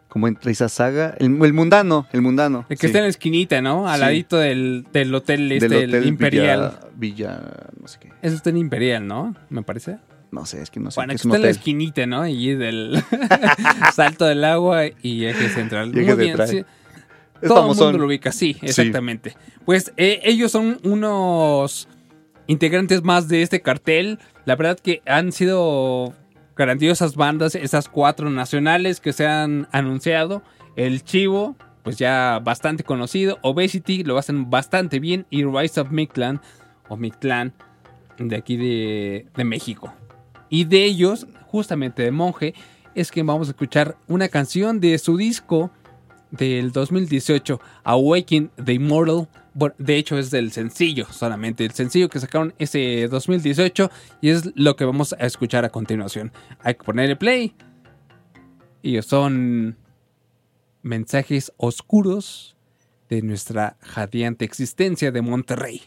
[0.08, 1.14] Como entre esa saga.
[1.18, 2.64] El, el mundano, el mundano.
[2.70, 2.86] El que sí.
[2.86, 3.86] está en la esquinita, ¿no?
[3.88, 4.00] Al Sí.
[4.00, 6.78] ladito del, del hotel este, Del el Imperial.
[6.96, 7.42] Villa, Villa,
[7.80, 8.12] no sé qué.
[8.22, 9.34] Eso está en Imperial, ¿no?
[9.50, 9.98] Me parece.
[10.37, 11.01] No sé, es que no sé.
[11.01, 12.26] bueno, qué que es un está en la esquinita, ¿no?
[12.26, 13.03] Y del
[13.95, 15.93] salto del agua y eje central.
[15.95, 16.49] Y eje Muy bien, central.
[16.49, 16.64] sí.
[17.41, 19.34] Es Todo el mundo lo ubica, sí, exactamente.
[19.64, 21.89] Pues eh, ellos son unos
[22.49, 24.18] integrantes más de este cartel.
[24.45, 26.12] La verdad que han sido
[26.55, 30.43] grandiosas bandas, esas cuatro nacionales que se han anunciado.
[30.76, 33.39] El Chivo, pues ya bastante conocido.
[33.41, 35.24] Obesity lo hacen bastante bien.
[35.30, 36.43] Y Rise of Mictlan,
[36.91, 37.55] o Mictlan,
[38.18, 39.95] de aquí de, de México.
[40.49, 42.55] Y de ellos, justamente de Monje,
[42.94, 45.70] es que vamos a escuchar una canción de su disco
[46.30, 49.28] del 2018, Awaken the Immortal.
[49.55, 53.90] Bueno, de hecho es del sencillo solamente, el sencillo que sacaron ese 2018
[54.20, 56.32] y es lo que vamos a escuchar a continuación.
[56.61, 57.55] Hay que ponerle play.
[58.82, 59.76] Y son
[60.82, 62.57] mensajes oscuros
[63.09, 65.82] de nuestra jadeante existencia de Monterrey.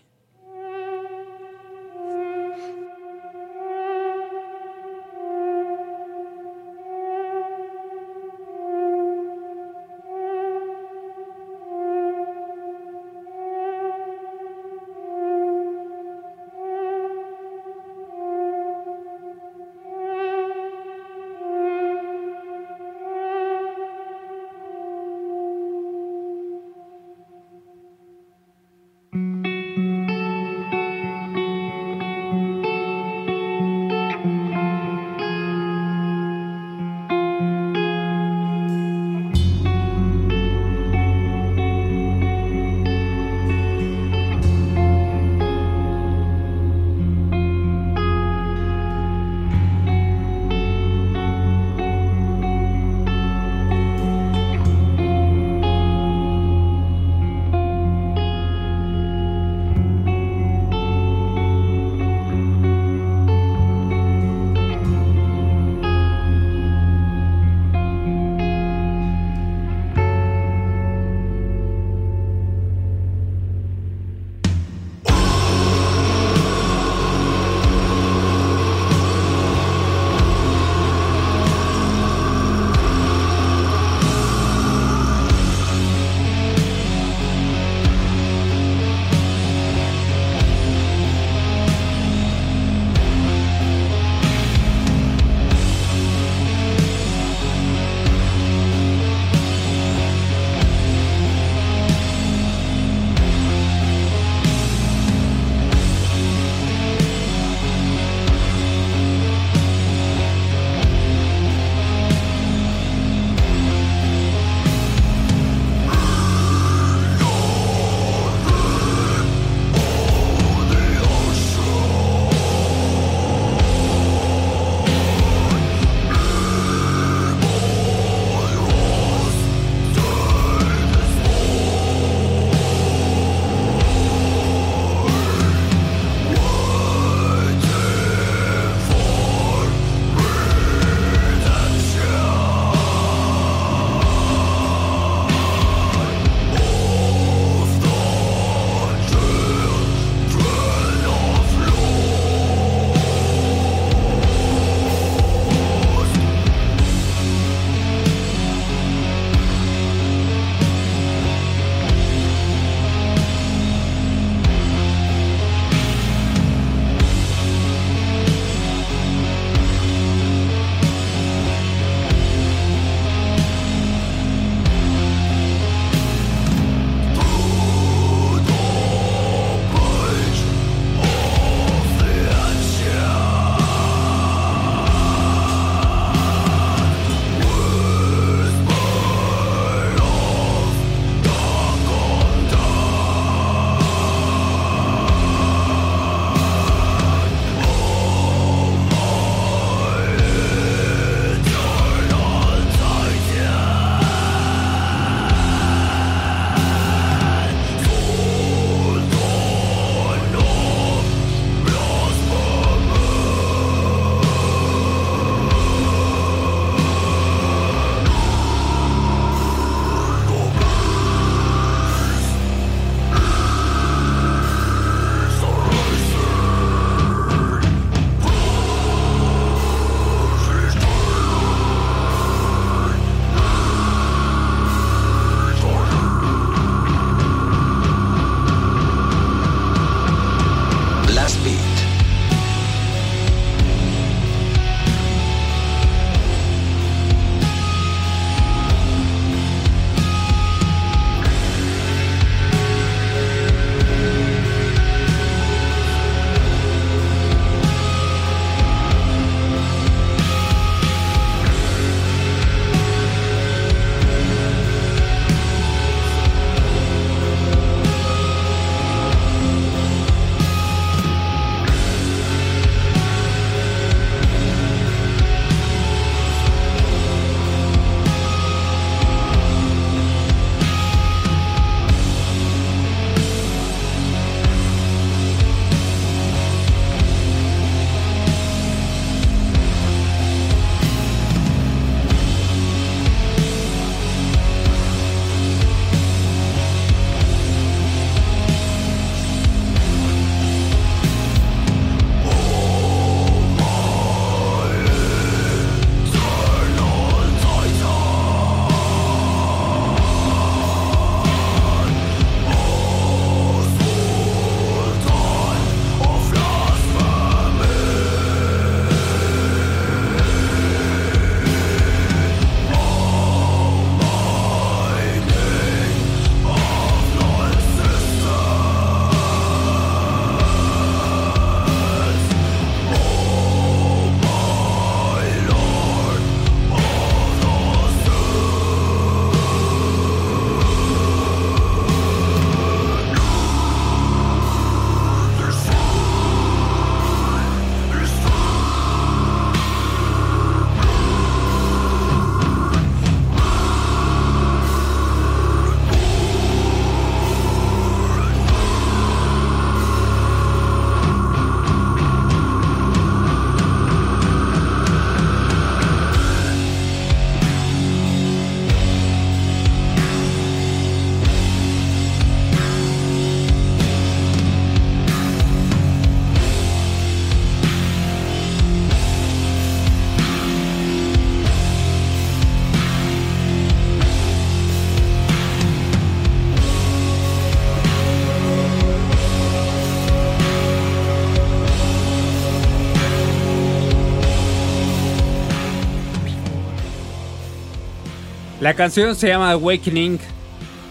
[398.69, 400.19] La canción se llama Awakening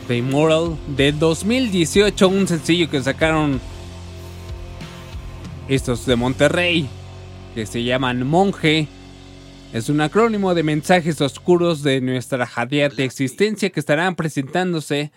[0.09, 3.61] The Immortal de 2018, un sencillo que sacaron
[5.69, 6.89] estos de Monterrey,
[7.55, 8.89] que se llaman Monje.
[9.73, 15.13] Es un acrónimo de mensajes oscuros de nuestra jadeante existencia que estarán presentándose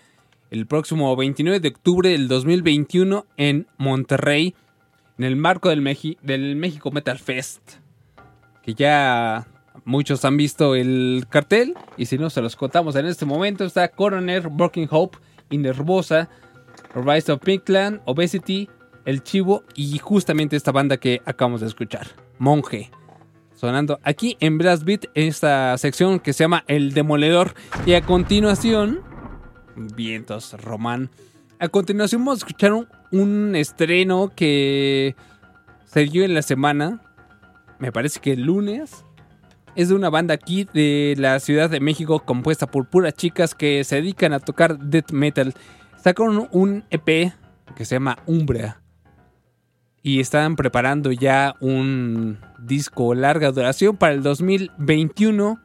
[0.52, 4.54] el próximo 29 de octubre del 2021 en Monterrey,
[5.18, 5.82] en el marco del,
[6.22, 7.60] del México Metal Fest.
[8.62, 9.48] Que ya
[9.84, 13.88] muchos han visto el cartel, y si no se los contamos en este momento, está
[13.88, 15.18] Coroner, Broken Hope,
[15.50, 16.28] Nervosa,
[16.94, 18.68] Rise of Pinkland, Obesity,
[19.04, 22.08] El Chivo y justamente esta banda que acabamos de escuchar,
[22.38, 22.90] Monje.
[23.54, 27.54] Sonando aquí en Brass Beat, en esta sección que se llama El Demoledor.
[27.86, 29.00] Y a continuación,
[29.76, 31.10] Vientos, Román.
[31.60, 35.14] A continuación vamos a escuchar un, un estreno que
[35.84, 37.00] se dio en la semana.
[37.78, 39.04] Me parece que el lunes.
[39.74, 43.84] Es de una banda aquí de la Ciudad de México compuesta por puras chicas que
[43.84, 45.54] se dedican a tocar death metal.
[46.02, 47.32] Sacaron un EP
[47.74, 48.82] que se llama Umbra.
[50.02, 55.58] Y están preparando ya un disco larga duración para el 2021.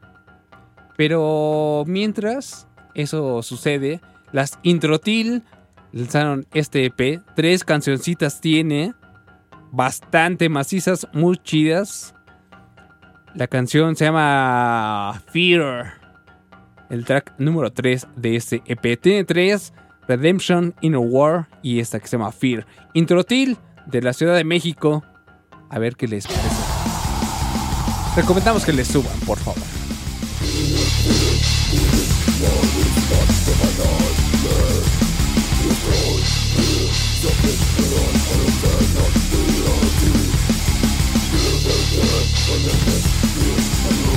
[0.96, 4.00] Pero mientras eso sucede,
[4.32, 5.44] las Introtil
[5.92, 7.22] lanzaron este EP.
[7.36, 8.94] Tres cancioncitas tiene.
[9.72, 12.14] Bastante macizas, muy chidas.
[13.38, 15.94] La canción se llama Fear.
[16.90, 19.00] El track número 3 de este EP.
[19.00, 19.74] Tiene 3,
[20.08, 22.66] Redemption, Inner War y esta que se llama Fear.
[22.96, 25.04] Introtil de la Ciudad de México.
[25.70, 26.64] A ver qué les parece.
[28.16, 29.62] Recomendamos que les suban, por favor.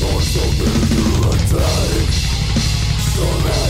[0.00, 2.30] More so than you attack.
[3.16, 3.69] Don't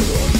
[0.00, 0.39] Cool.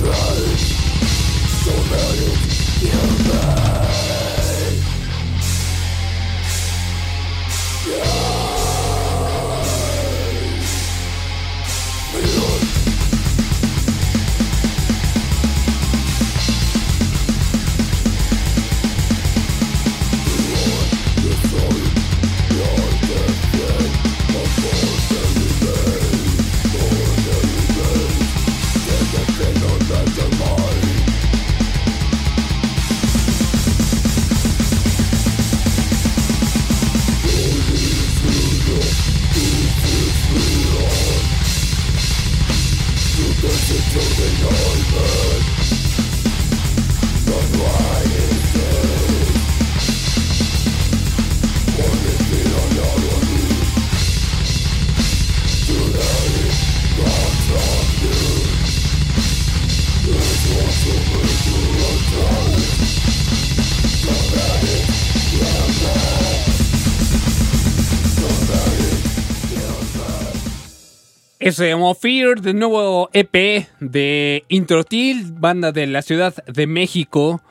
[0.00, 0.59] die.
[71.50, 77.42] Eso se llamó Fear, nuevo EP de Introtil, banda de la Ciudad de México.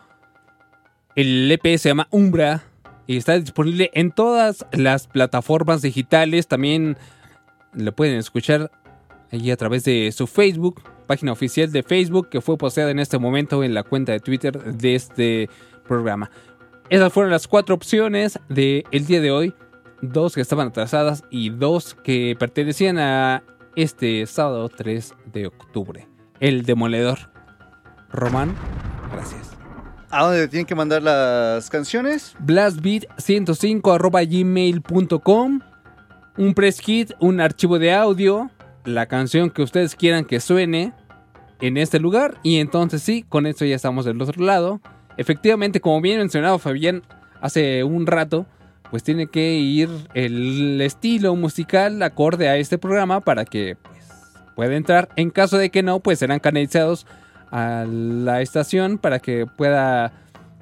[1.17, 2.63] El EP se llama Umbra
[3.07, 6.47] y está disponible en todas las plataformas digitales.
[6.47, 6.95] También
[7.73, 8.71] lo pueden escuchar
[9.33, 13.17] allí a través de su Facebook, página oficial de Facebook, que fue posteada en este
[13.17, 15.49] momento en la cuenta de Twitter de este
[15.89, 16.31] programa.
[16.89, 19.53] Esas fueron las cuatro opciones del día de hoy.
[20.01, 23.43] Dos que estaban atrasadas y dos que pertenecían a
[23.81, 26.07] este sábado 3 de octubre.
[26.39, 27.31] El Demoledor.
[28.11, 28.55] Román,
[29.11, 29.51] gracias.
[30.09, 32.35] ¿A dónde tienen que mandar las canciones?
[32.39, 35.59] blastbeat105 arroba gmail.com
[36.37, 38.49] un press kit, un archivo de audio,
[38.85, 40.93] la canción que ustedes quieran que suene
[41.59, 44.81] en este lugar y entonces sí, con esto ya estamos del otro lado.
[45.17, 47.03] Efectivamente, como bien mencionaba Fabián
[47.41, 48.45] hace un rato,
[48.89, 54.05] pues tiene que ir el estilo musical acorde a este programa para que pues,
[54.55, 55.09] pueda entrar.
[55.15, 57.05] En caso de que no, pues serán canalizados
[57.51, 60.11] a la estación para que pueda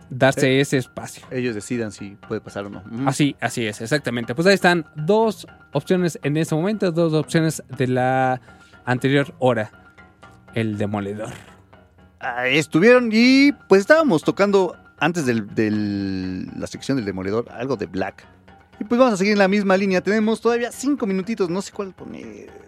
[0.10, 1.26] darse ese espacio.
[1.32, 2.84] Ellos decidan si puede pasar o no.
[3.06, 4.36] Así, así es, exactamente.
[4.36, 8.42] Pues ahí están dos opciones en este momento, dos opciones de la
[8.86, 9.72] anterior hora.
[10.54, 11.34] El demoledor.
[12.20, 18.26] Ahí estuvieron y pues estábamos tocando antes de la sección del demoledor algo de Black.
[18.80, 20.02] Y pues vamos a seguir en la misma línea.
[20.02, 22.68] Tenemos todavía cinco minutitos, no sé cuál poner.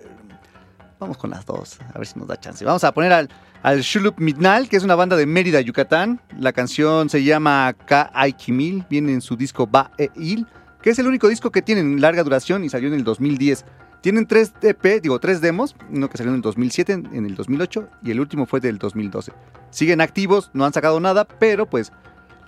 [0.99, 2.65] Vamos con las dos, a ver si nos da chance.
[2.65, 6.19] Vamos a poner al, Shulup Midnal, que es una banda de Mérida, Yucatán.
[6.37, 10.45] La canción se llama Ka Aikimil, viene en su disco Ba e Il,
[10.81, 13.65] que es el único disco que tienen larga duración y salió en el 2010.
[14.01, 17.35] Tienen tres EP, digo, tres demos, uno que salió en el 2007, en en el
[17.35, 19.31] 2008 y el último fue del 2012.
[19.71, 21.91] Siguen activos, no han sacado nada, pero pues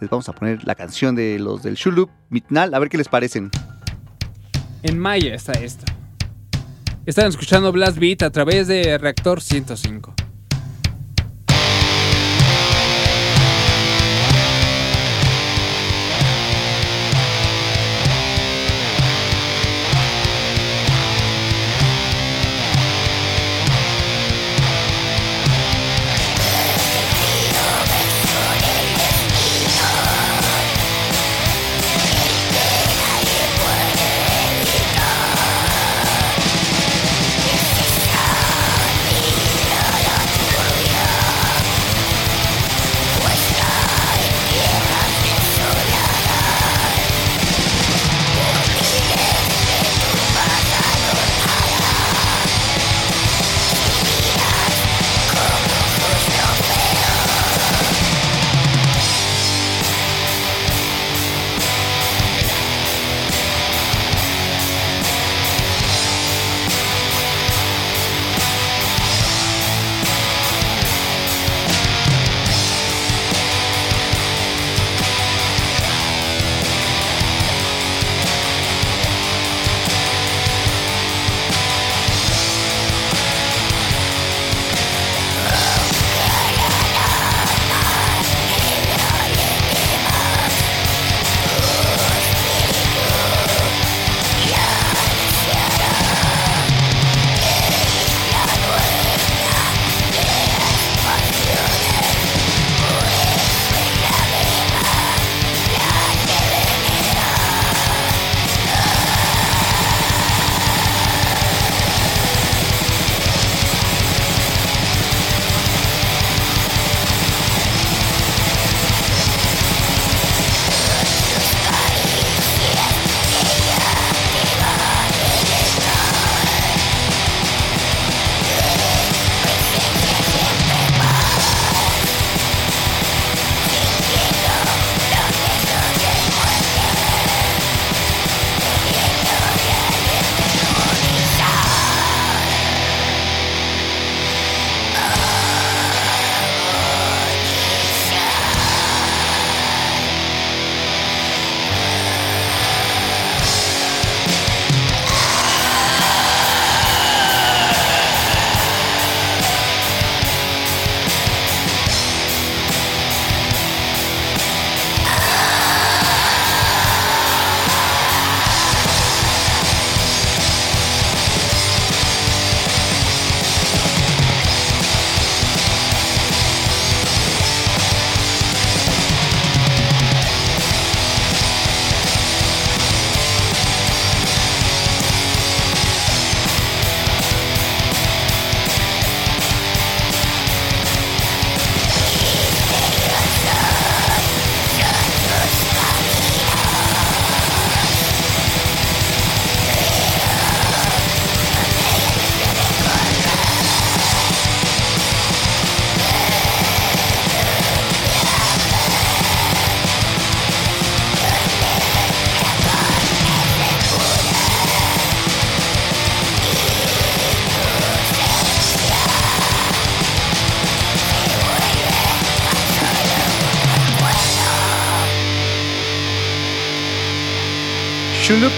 [0.02, 3.08] les vamos a poner la canción de los del Shulup Midnal, a ver qué les
[3.08, 3.52] parecen.
[4.82, 5.86] En Maya está esto.
[7.06, 10.16] Están escuchando Blast Beat a través de Reactor 105.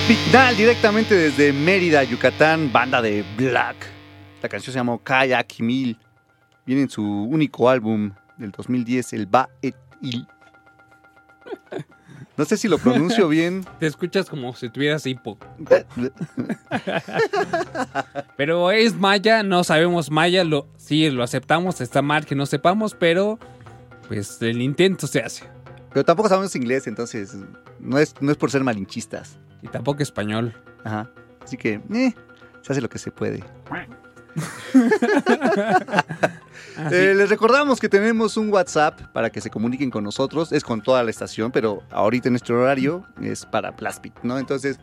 [0.07, 3.77] Vignal, directamente desde Mérida, Yucatán, banda de Black.
[4.41, 5.97] La canción se llamó Kayak Mil.
[6.65, 10.27] Viene en su único álbum del 2010, el Ba Et Il.
[12.35, 13.63] No sé si lo pronuncio bien.
[13.79, 15.37] Te escuchas como si tuvieras hipo.
[18.35, 22.93] Pero es maya, no sabemos maya, lo, sí, lo aceptamos, está mal que no sepamos,
[22.93, 23.39] pero
[24.09, 25.45] pues el intento se hace.
[25.91, 27.37] Pero tampoco sabemos inglés, entonces
[27.79, 29.37] no es, no es por ser malinchistas.
[29.63, 30.53] Y tampoco español.
[30.83, 31.09] Ajá.
[31.41, 32.13] Así que, eh,
[32.61, 33.43] se hace lo que se puede.
[36.91, 40.51] Eh, les recordamos que tenemos un WhatsApp para que se comuniquen con nosotros.
[40.51, 44.39] Es con toda la estación, pero ahorita en nuestro horario es para Blastbeat, ¿no?
[44.39, 44.79] Entonces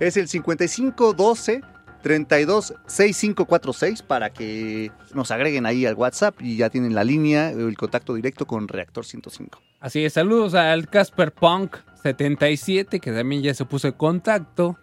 [0.00, 1.60] es el 5512
[2.04, 8.14] 326546 para que nos agreguen ahí al WhatsApp y ya tienen la línea, el contacto
[8.14, 9.60] directo con Reactor 105.
[9.80, 14.78] Así es, saludos al Casper Punk 77, que también ya se puso en contacto.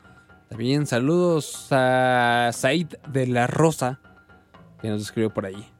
[0.49, 3.99] También saludos a Said de la Rosa,
[4.81, 5.71] que nos escribió por ahí.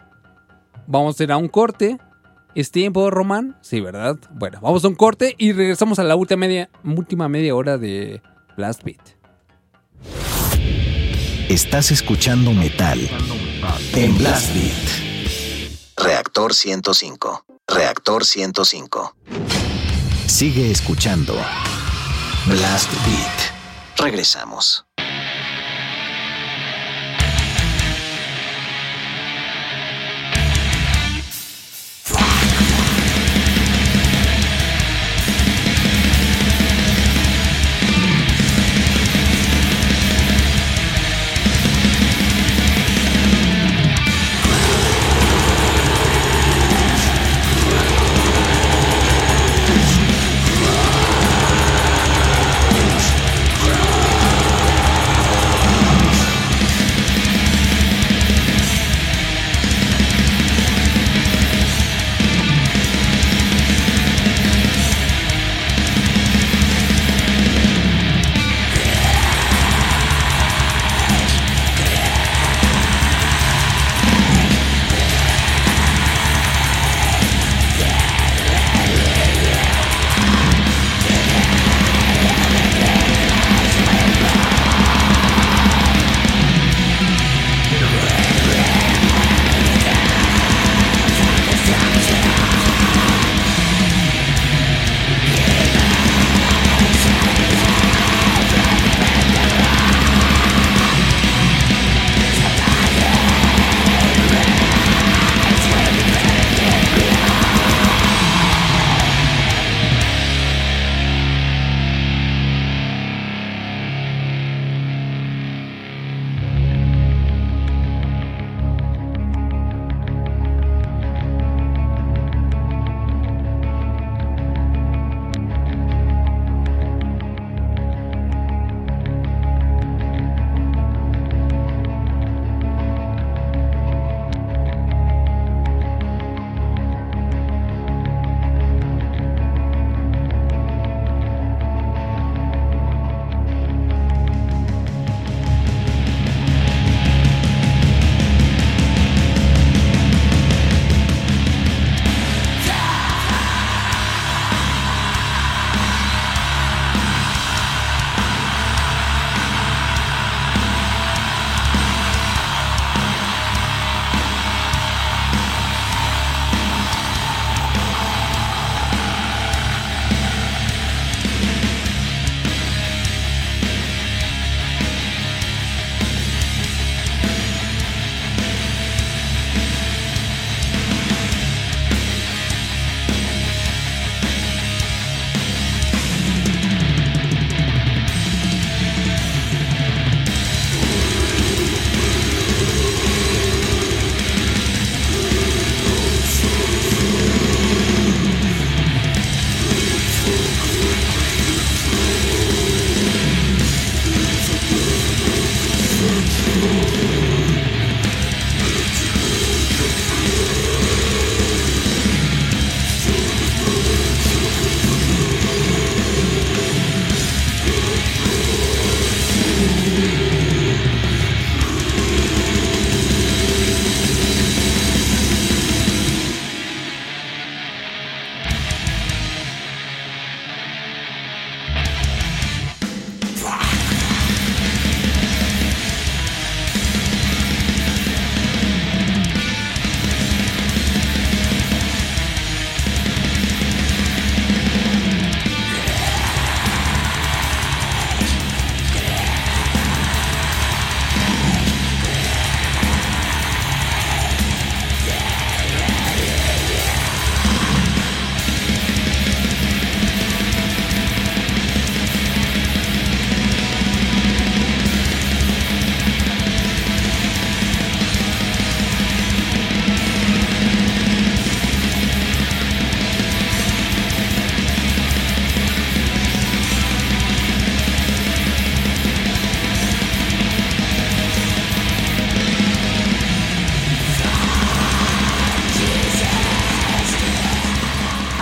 [0.85, 1.97] Vamos a ir a un corte.
[2.53, 3.57] ¿Es tiempo, Román?
[3.61, 4.18] Sí, ¿verdad?
[4.31, 8.22] Bueno, vamos a un corte y regresamos a la última media, última media hora de
[8.55, 9.01] Blast Beat.
[11.49, 12.99] Estás escuchando metal
[13.95, 15.97] en Blast Beat.
[15.97, 17.45] Reactor 105.
[17.68, 19.15] Reactor 105.
[20.31, 21.35] Sigue escuchando
[22.47, 23.51] Blast Beat.
[23.97, 24.85] Regresamos.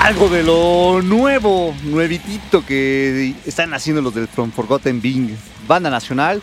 [0.10, 5.38] Algo de lo nuevo, nuevitito que están haciendo los del From Forgotten Bing.
[5.68, 6.42] Banda nacional,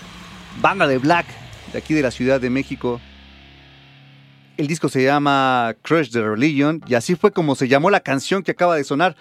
[0.60, 1.26] banda de black,
[1.72, 3.00] de aquí de la Ciudad de México.
[4.56, 8.44] El disco se llama Crush the Religion y así fue como se llamó la canción
[8.44, 9.16] que acaba de sonar,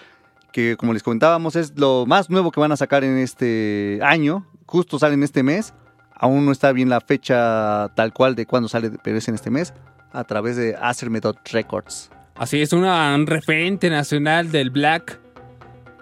[0.52, 4.46] que como les comentábamos es lo más nuevo que van a sacar en este año,
[4.68, 5.74] justo sale en este mes.
[6.14, 9.50] Aún no está bien la fecha tal cual de cuándo sale, pero es en este
[9.50, 9.74] mes,
[10.12, 12.12] a través de Acer Method Records.
[12.36, 15.20] Así es, una, un referente nacional del black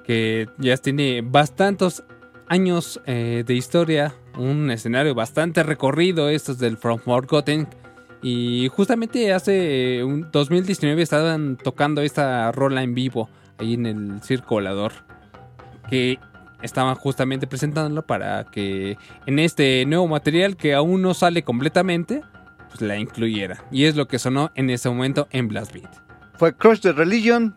[0.03, 2.03] que ya tiene bastantes
[2.47, 7.67] años eh, de historia, un escenario bastante recorrido, estos del From Forgotten.
[8.23, 13.29] Y justamente hace eh, un 2019 estaban tocando esta rola en vivo
[13.59, 14.93] ahí en el Circo Volador.
[15.87, 16.17] Que
[16.63, 18.97] estaban justamente presentándolo para que
[19.27, 22.21] en este nuevo material que aún no sale completamente,
[22.69, 23.63] pues la incluyera.
[23.69, 26.12] Y es lo que sonó en ese momento en Blast Beat.
[26.37, 27.55] Fue Crush the Religion,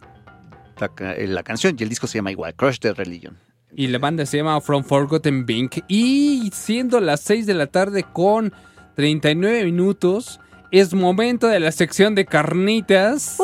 [0.78, 3.36] la, eh, la canción y el disco se llama igual, Crush the Religion.
[3.74, 5.84] Y la banda se llama From Forgotten Bink.
[5.86, 8.52] Y siendo las 6 de la tarde con
[8.94, 10.40] 39 minutos,
[10.70, 13.38] es momento de la sección de carnitas.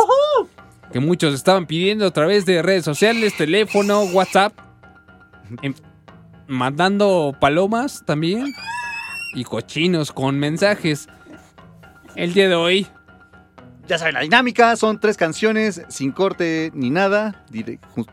[0.91, 4.53] Que muchos estaban pidiendo a través de redes sociales, teléfono, WhatsApp.
[5.61, 5.75] em,
[6.49, 8.55] mandando palomas también.
[9.35, 11.09] Y cochinos con mensajes.
[12.17, 12.87] El día de hoy
[13.93, 17.45] Ya saben, la dinámica son tres canciones sin corte ni nada,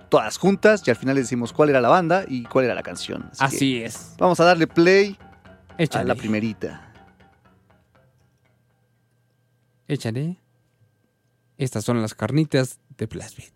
[0.09, 2.83] todas juntas y al final les decimos cuál era la banda y cuál era la
[2.83, 3.31] canción.
[3.39, 4.13] Así, es.
[4.17, 5.17] vamos a darle play
[5.77, 6.05] a Échale.
[6.09, 6.91] la primerita.
[9.87, 10.35] Échale.
[11.57, 13.53] Estas son las carnitas de Plasbit.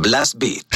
[0.00, 0.69] Blast Beat.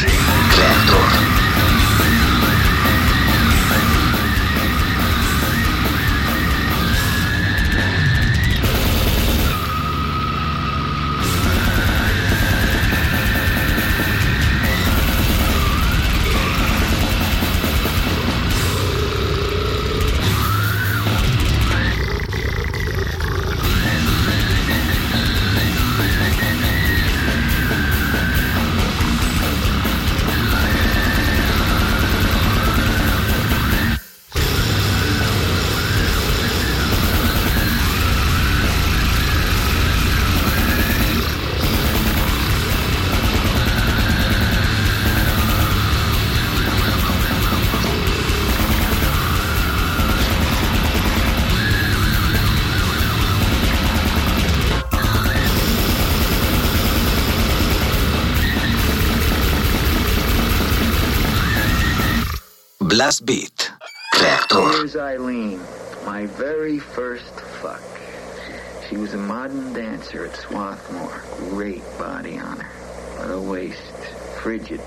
[70.23, 71.23] At Swarthmore.
[71.51, 73.93] Great body on her, but a waist,
[74.41, 74.81] frigid.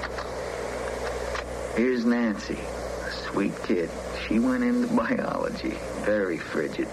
[1.76, 2.58] Here's Nancy,
[3.06, 3.90] a sweet kid.
[4.26, 6.88] She went into biology, very frigid.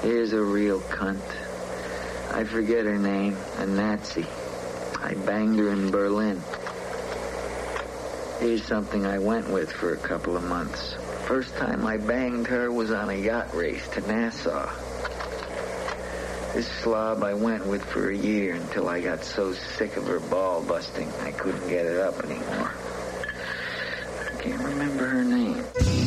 [0.00, 1.20] Here's a real cunt.
[2.32, 4.26] I forget her name, a Nazi.
[4.98, 6.42] I banged her in Berlin.
[8.40, 10.94] Here's something I went with for a couple of months.
[11.26, 14.70] First time I banged her was on a yacht race to Nassau.
[16.54, 20.20] This slob I went with for a year until I got so sick of her
[20.20, 22.70] ball busting I couldn't get it up anymore.
[24.32, 26.03] I can't remember her name.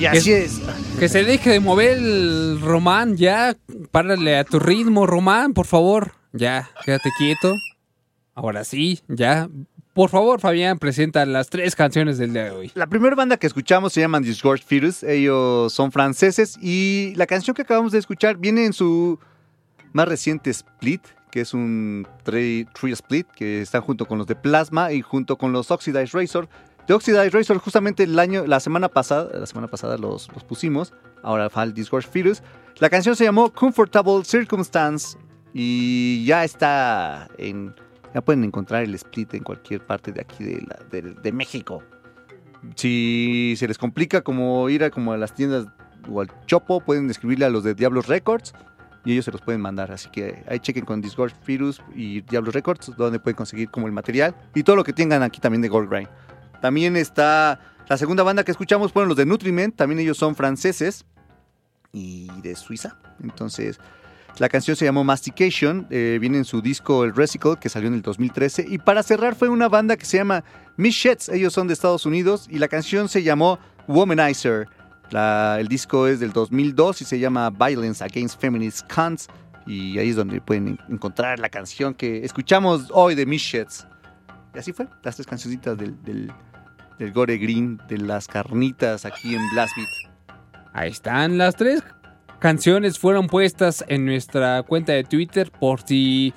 [0.00, 0.58] Y así es.
[0.98, 3.54] Que se deje de mover el Román, ya.
[3.90, 6.12] Párale a tu ritmo, Román, por favor.
[6.32, 7.54] Ya, quédate quieto.
[8.34, 9.50] Ahora sí, ya.
[9.92, 12.72] Por favor, Fabián, presenta las tres canciones del día de hoy.
[12.74, 15.02] La primera banda que escuchamos se llaman Disgorged Fetus.
[15.02, 19.18] Ellos son franceses y la canción que acabamos de escuchar viene en su
[19.92, 24.34] más reciente split, que es un three, three split, que está junto con los de
[24.34, 26.48] Plasma y junto con los Oxidized Razor.
[26.90, 30.92] De Oxidized Razor, justamente el año, la semana pasada, la semana pasada los, los pusimos.
[31.22, 32.42] Ahora fue el Disgorged Fetus.
[32.80, 35.16] La canción se llamó Comfortable Circumstance
[35.54, 37.76] y ya está en.
[38.12, 41.80] Ya pueden encontrar el split en cualquier parte de aquí de, México.
[42.74, 45.66] Si se les complica como ir a, como a las tiendas
[46.10, 48.52] o al Chopo, pueden escribirle a los de Diablos Records
[49.04, 49.92] y ellos se los pueden mandar.
[49.92, 53.92] Así que ahí chequen con Disgorge Virus y Diablo Records, donde pueden conseguir como el
[53.92, 56.08] material y todo lo que tengan aquí también de Gold Grind.
[56.60, 61.04] También está la segunda banda que escuchamos, fueron los de Nutriment, también ellos son franceses
[61.92, 62.96] y de Suiza.
[63.22, 63.78] Entonces,
[64.38, 67.94] la canción se llamó Mastication, eh, viene en su disco El Resicle, que salió en
[67.94, 68.64] el 2013.
[68.68, 70.44] Y para cerrar fue una banda que se llama
[70.76, 73.58] Michets, ellos son de Estados Unidos, y la canción se llamó
[73.88, 74.68] Womanizer.
[75.12, 79.26] El disco es del 2002 y se llama Violence Against Feminist Cunts.
[79.66, 83.86] Y ahí es donde pueden en- encontrar la canción que escuchamos hoy de Michets.
[84.54, 86.32] Y así fue, las tres cancioncitas del, del,
[87.00, 89.88] del Gore Green, de las carnitas aquí en Blast Beat.
[90.72, 91.82] Ahí están las tres
[92.38, 96.32] canciones fueron puestas en nuestra cuenta de Twitter por si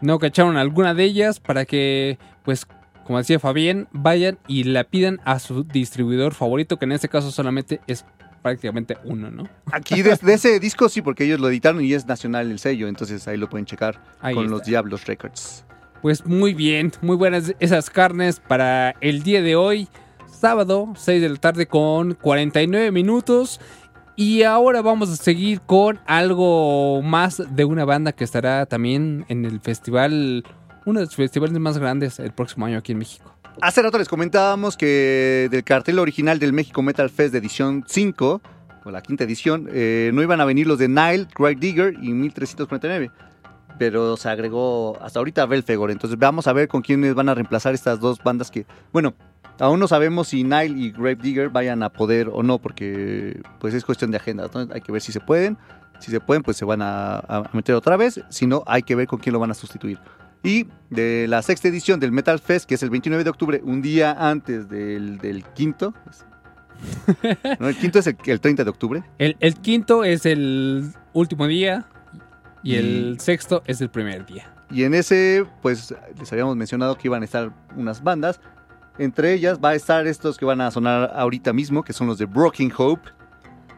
[0.00, 2.66] no cacharon alguna de ellas para que pues
[3.04, 7.30] como decía Fabián vayan y la pidan a su distribuidor favorito que en este caso
[7.30, 8.04] solamente es
[8.42, 9.48] prácticamente uno, ¿no?
[9.72, 12.86] Aquí de, de ese disco sí, porque ellos lo editaron y es nacional el sello,
[12.86, 14.56] entonces ahí lo pueden checar Ahí con está.
[14.56, 15.64] los Diablos Records.
[16.02, 19.88] Pues muy bien, muy buenas esas carnes para el día de hoy,
[20.30, 23.60] sábado, 6 de la tarde con 49 minutos.
[24.16, 29.44] Y ahora vamos a seguir con algo más de una banda que estará también en
[29.44, 30.42] el festival,
[30.86, 33.36] uno de los festivales más grandes el próximo año aquí en México.
[33.60, 38.40] Hace rato les comentábamos que del cartel original del México Metal Fest de edición 5,
[38.84, 42.12] o la quinta edición, eh, no iban a venir los de Nile, Greg Digger y
[42.12, 43.10] 1349.
[43.78, 45.90] Pero se agregó hasta ahorita Belfegor.
[45.90, 49.14] Entonces vamos a ver con quiénes van a reemplazar estas dos bandas que, bueno,
[49.58, 53.74] aún no sabemos si Nile y Grave Digger vayan a poder o no, porque pues
[53.74, 54.48] es cuestión de agenda.
[54.52, 54.68] ¿no?
[54.72, 55.56] Hay que ver si se pueden.
[56.00, 58.20] Si se pueden, pues se van a, a meter otra vez.
[58.28, 59.98] Si no, hay que ver con quién lo van a sustituir.
[60.42, 63.80] Y de la sexta edición del Metal Fest, que es el 29 de octubre, un
[63.82, 65.94] día antes del, del quinto.
[67.58, 69.02] No, el quinto es el, el 30 de octubre.
[69.18, 71.86] El, el quinto es el último día
[72.62, 74.52] y, Y- el sexto es el primer día.
[74.70, 78.40] Y en ese, pues les habíamos mencionado que iban a estar unas bandas.
[78.98, 82.18] Entre ellas va a estar estos que van a sonar ahorita mismo, que son los
[82.18, 83.10] de Broken Hope.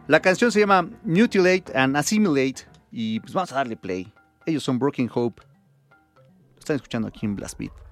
[0.06, 2.66] La canción se llama Mutilate and Assimilate.
[2.92, 4.12] Y pues vamos a darle play.
[4.46, 5.42] Ellos son Broken Hope.
[5.90, 7.87] Lo están escuchando aquí en Blast Beat.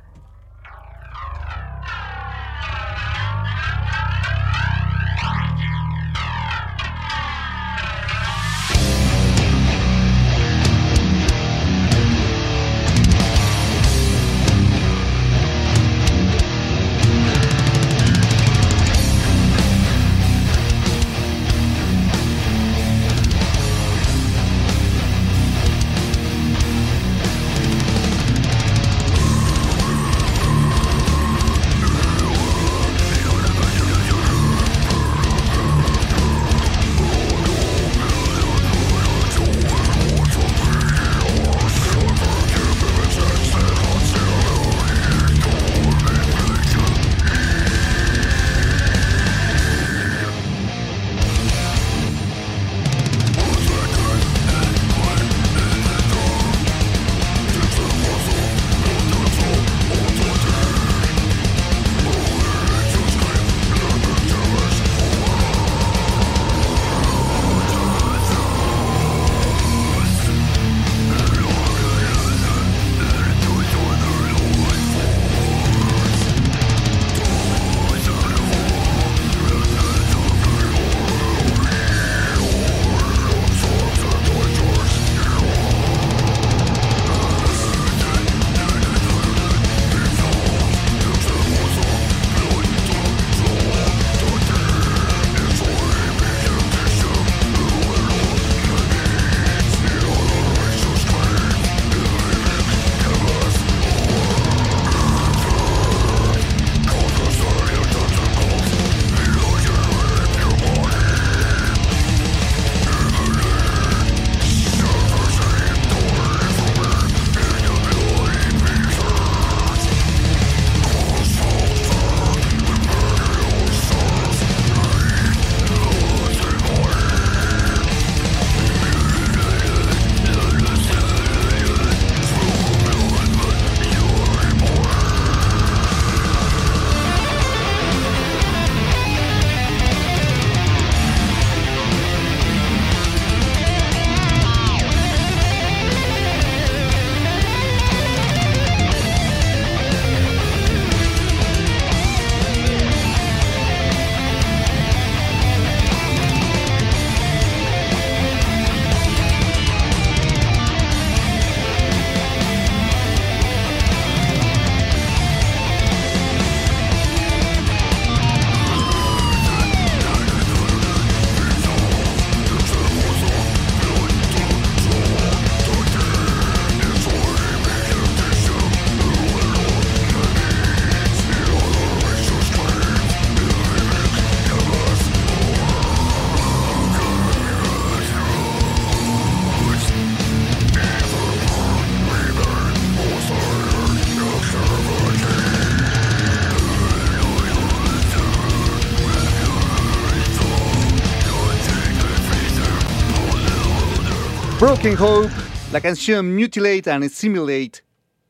[204.77, 205.29] Broken Hope,
[205.73, 207.83] la canción Mutilate and Simulate.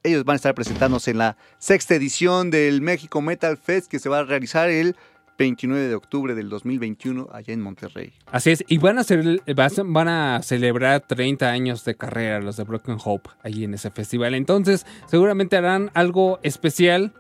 [0.05, 4.09] Ellos van a estar presentándose en la sexta edición del México Metal Fest que se
[4.09, 4.95] va a realizar el
[5.39, 8.13] 29 de octubre del 2021 allá en Monterrey.
[8.27, 9.43] Así es, y van a, ser,
[9.87, 14.35] van a celebrar 30 años de carrera los de Broken Hope allí en ese festival.
[14.35, 17.13] Entonces, seguramente harán algo especial.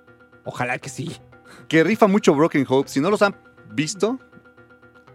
[0.44, 1.16] Ojalá que sí.
[1.66, 2.88] Que rifa mucho Broken Hope.
[2.88, 3.34] Si no los han
[3.72, 4.20] visto,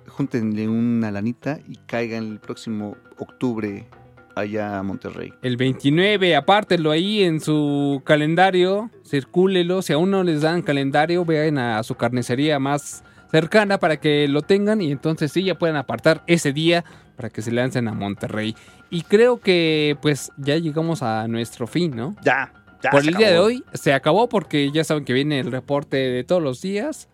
[0.08, 3.88] júntenle una lanita y caigan el próximo octubre
[4.36, 5.34] allá a Monterrey.
[5.42, 9.82] El 29, apártelo ahí en su calendario, circúlelo.
[9.82, 14.42] Si aún no les dan calendario, vean a su carnicería más cercana para que lo
[14.42, 16.84] tengan y entonces sí ya pueden apartar ese día
[17.16, 18.56] para que se lancen a Monterrey.
[18.90, 22.16] Y creo que pues ya llegamos a nuestro fin, ¿no?
[22.24, 22.52] Ya,
[22.84, 22.92] ya.
[22.92, 26.24] Por el día de hoy se acabó porque ya saben que viene el reporte de
[26.24, 27.08] todos los días.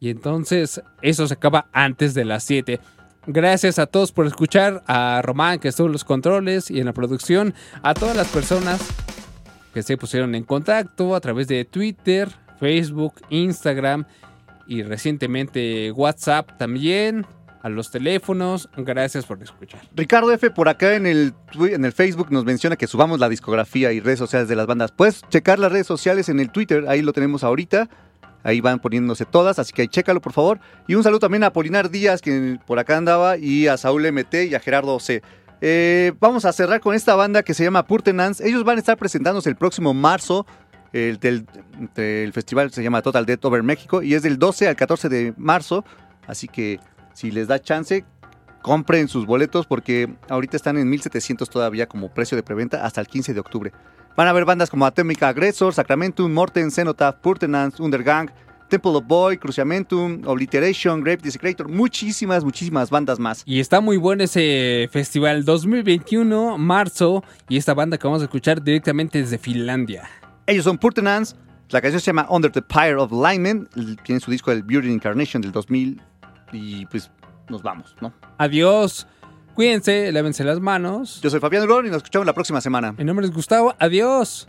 [0.00, 2.80] Y entonces eso se acaba antes de las 7.
[3.26, 6.92] Gracias a todos por escuchar, a Román que estuvo en los controles y en la
[6.92, 8.80] producción, a todas las personas
[9.72, 12.28] que se pusieron en contacto a través de Twitter,
[12.58, 14.06] Facebook, Instagram
[14.66, 17.24] y recientemente WhatsApp también,
[17.62, 18.68] a los teléfonos.
[18.76, 19.80] Gracias por escuchar.
[19.94, 20.50] Ricardo F.
[20.50, 24.18] por acá en el, en el Facebook nos menciona que subamos la discografía y redes
[24.18, 24.90] sociales de las bandas.
[24.90, 27.88] Puedes checar las redes sociales en el Twitter, ahí lo tenemos ahorita.
[28.44, 30.60] Ahí van poniéndose todas, así que chécalo por favor.
[30.86, 34.34] Y un saludo también a Polinar Díaz, que por acá andaba, y a Saúl MT
[34.50, 35.22] y a Gerardo C.
[35.60, 38.46] Eh, vamos a cerrar con esta banda que se llama Purtenance.
[38.46, 40.44] Ellos van a estar presentándose el próximo marzo.
[40.92, 41.46] El, del,
[41.96, 45.32] el festival se llama Total Death Over México y es del 12 al 14 de
[45.38, 45.84] marzo.
[46.26, 46.80] Así que
[47.14, 48.04] si les da chance,
[48.62, 53.06] compren sus boletos porque ahorita están en 1700 todavía como precio de preventa hasta el
[53.06, 53.72] 15 de octubre.
[54.14, 58.30] Van a haber bandas como Atomic Aggressor, Sacramentum, Morten, Cenotaph, Purtenance, Undergang,
[58.68, 63.42] Temple of Boy, Cruciamentum, Obliteration, Grave Desecrator, muchísimas, muchísimas bandas más.
[63.46, 68.62] Y está muy bueno ese festival 2021, marzo, y esta banda que vamos a escuchar
[68.62, 70.08] directamente desde Finlandia.
[70.46, 71.34] Ellos son Purtenance,
[71.70, 73.66] la canción se llama Under the Pyre of Lyman,
[74.04, 76.02] tiene su disco del Beauty Incarnation del 2000
[76.52, 77.10] y pues
[77.48, 78.12] nos vamos, ¿no?
[78.36, 79.06] Adiós,
[79.54, 81.20] cuídense, lávense las manos.
[81.22, 82.92] Yo soy Fabián Durón y nos escuchamos la próxima semana.
[82.92, 84.48] Mi nombre es Gustavo, adiós.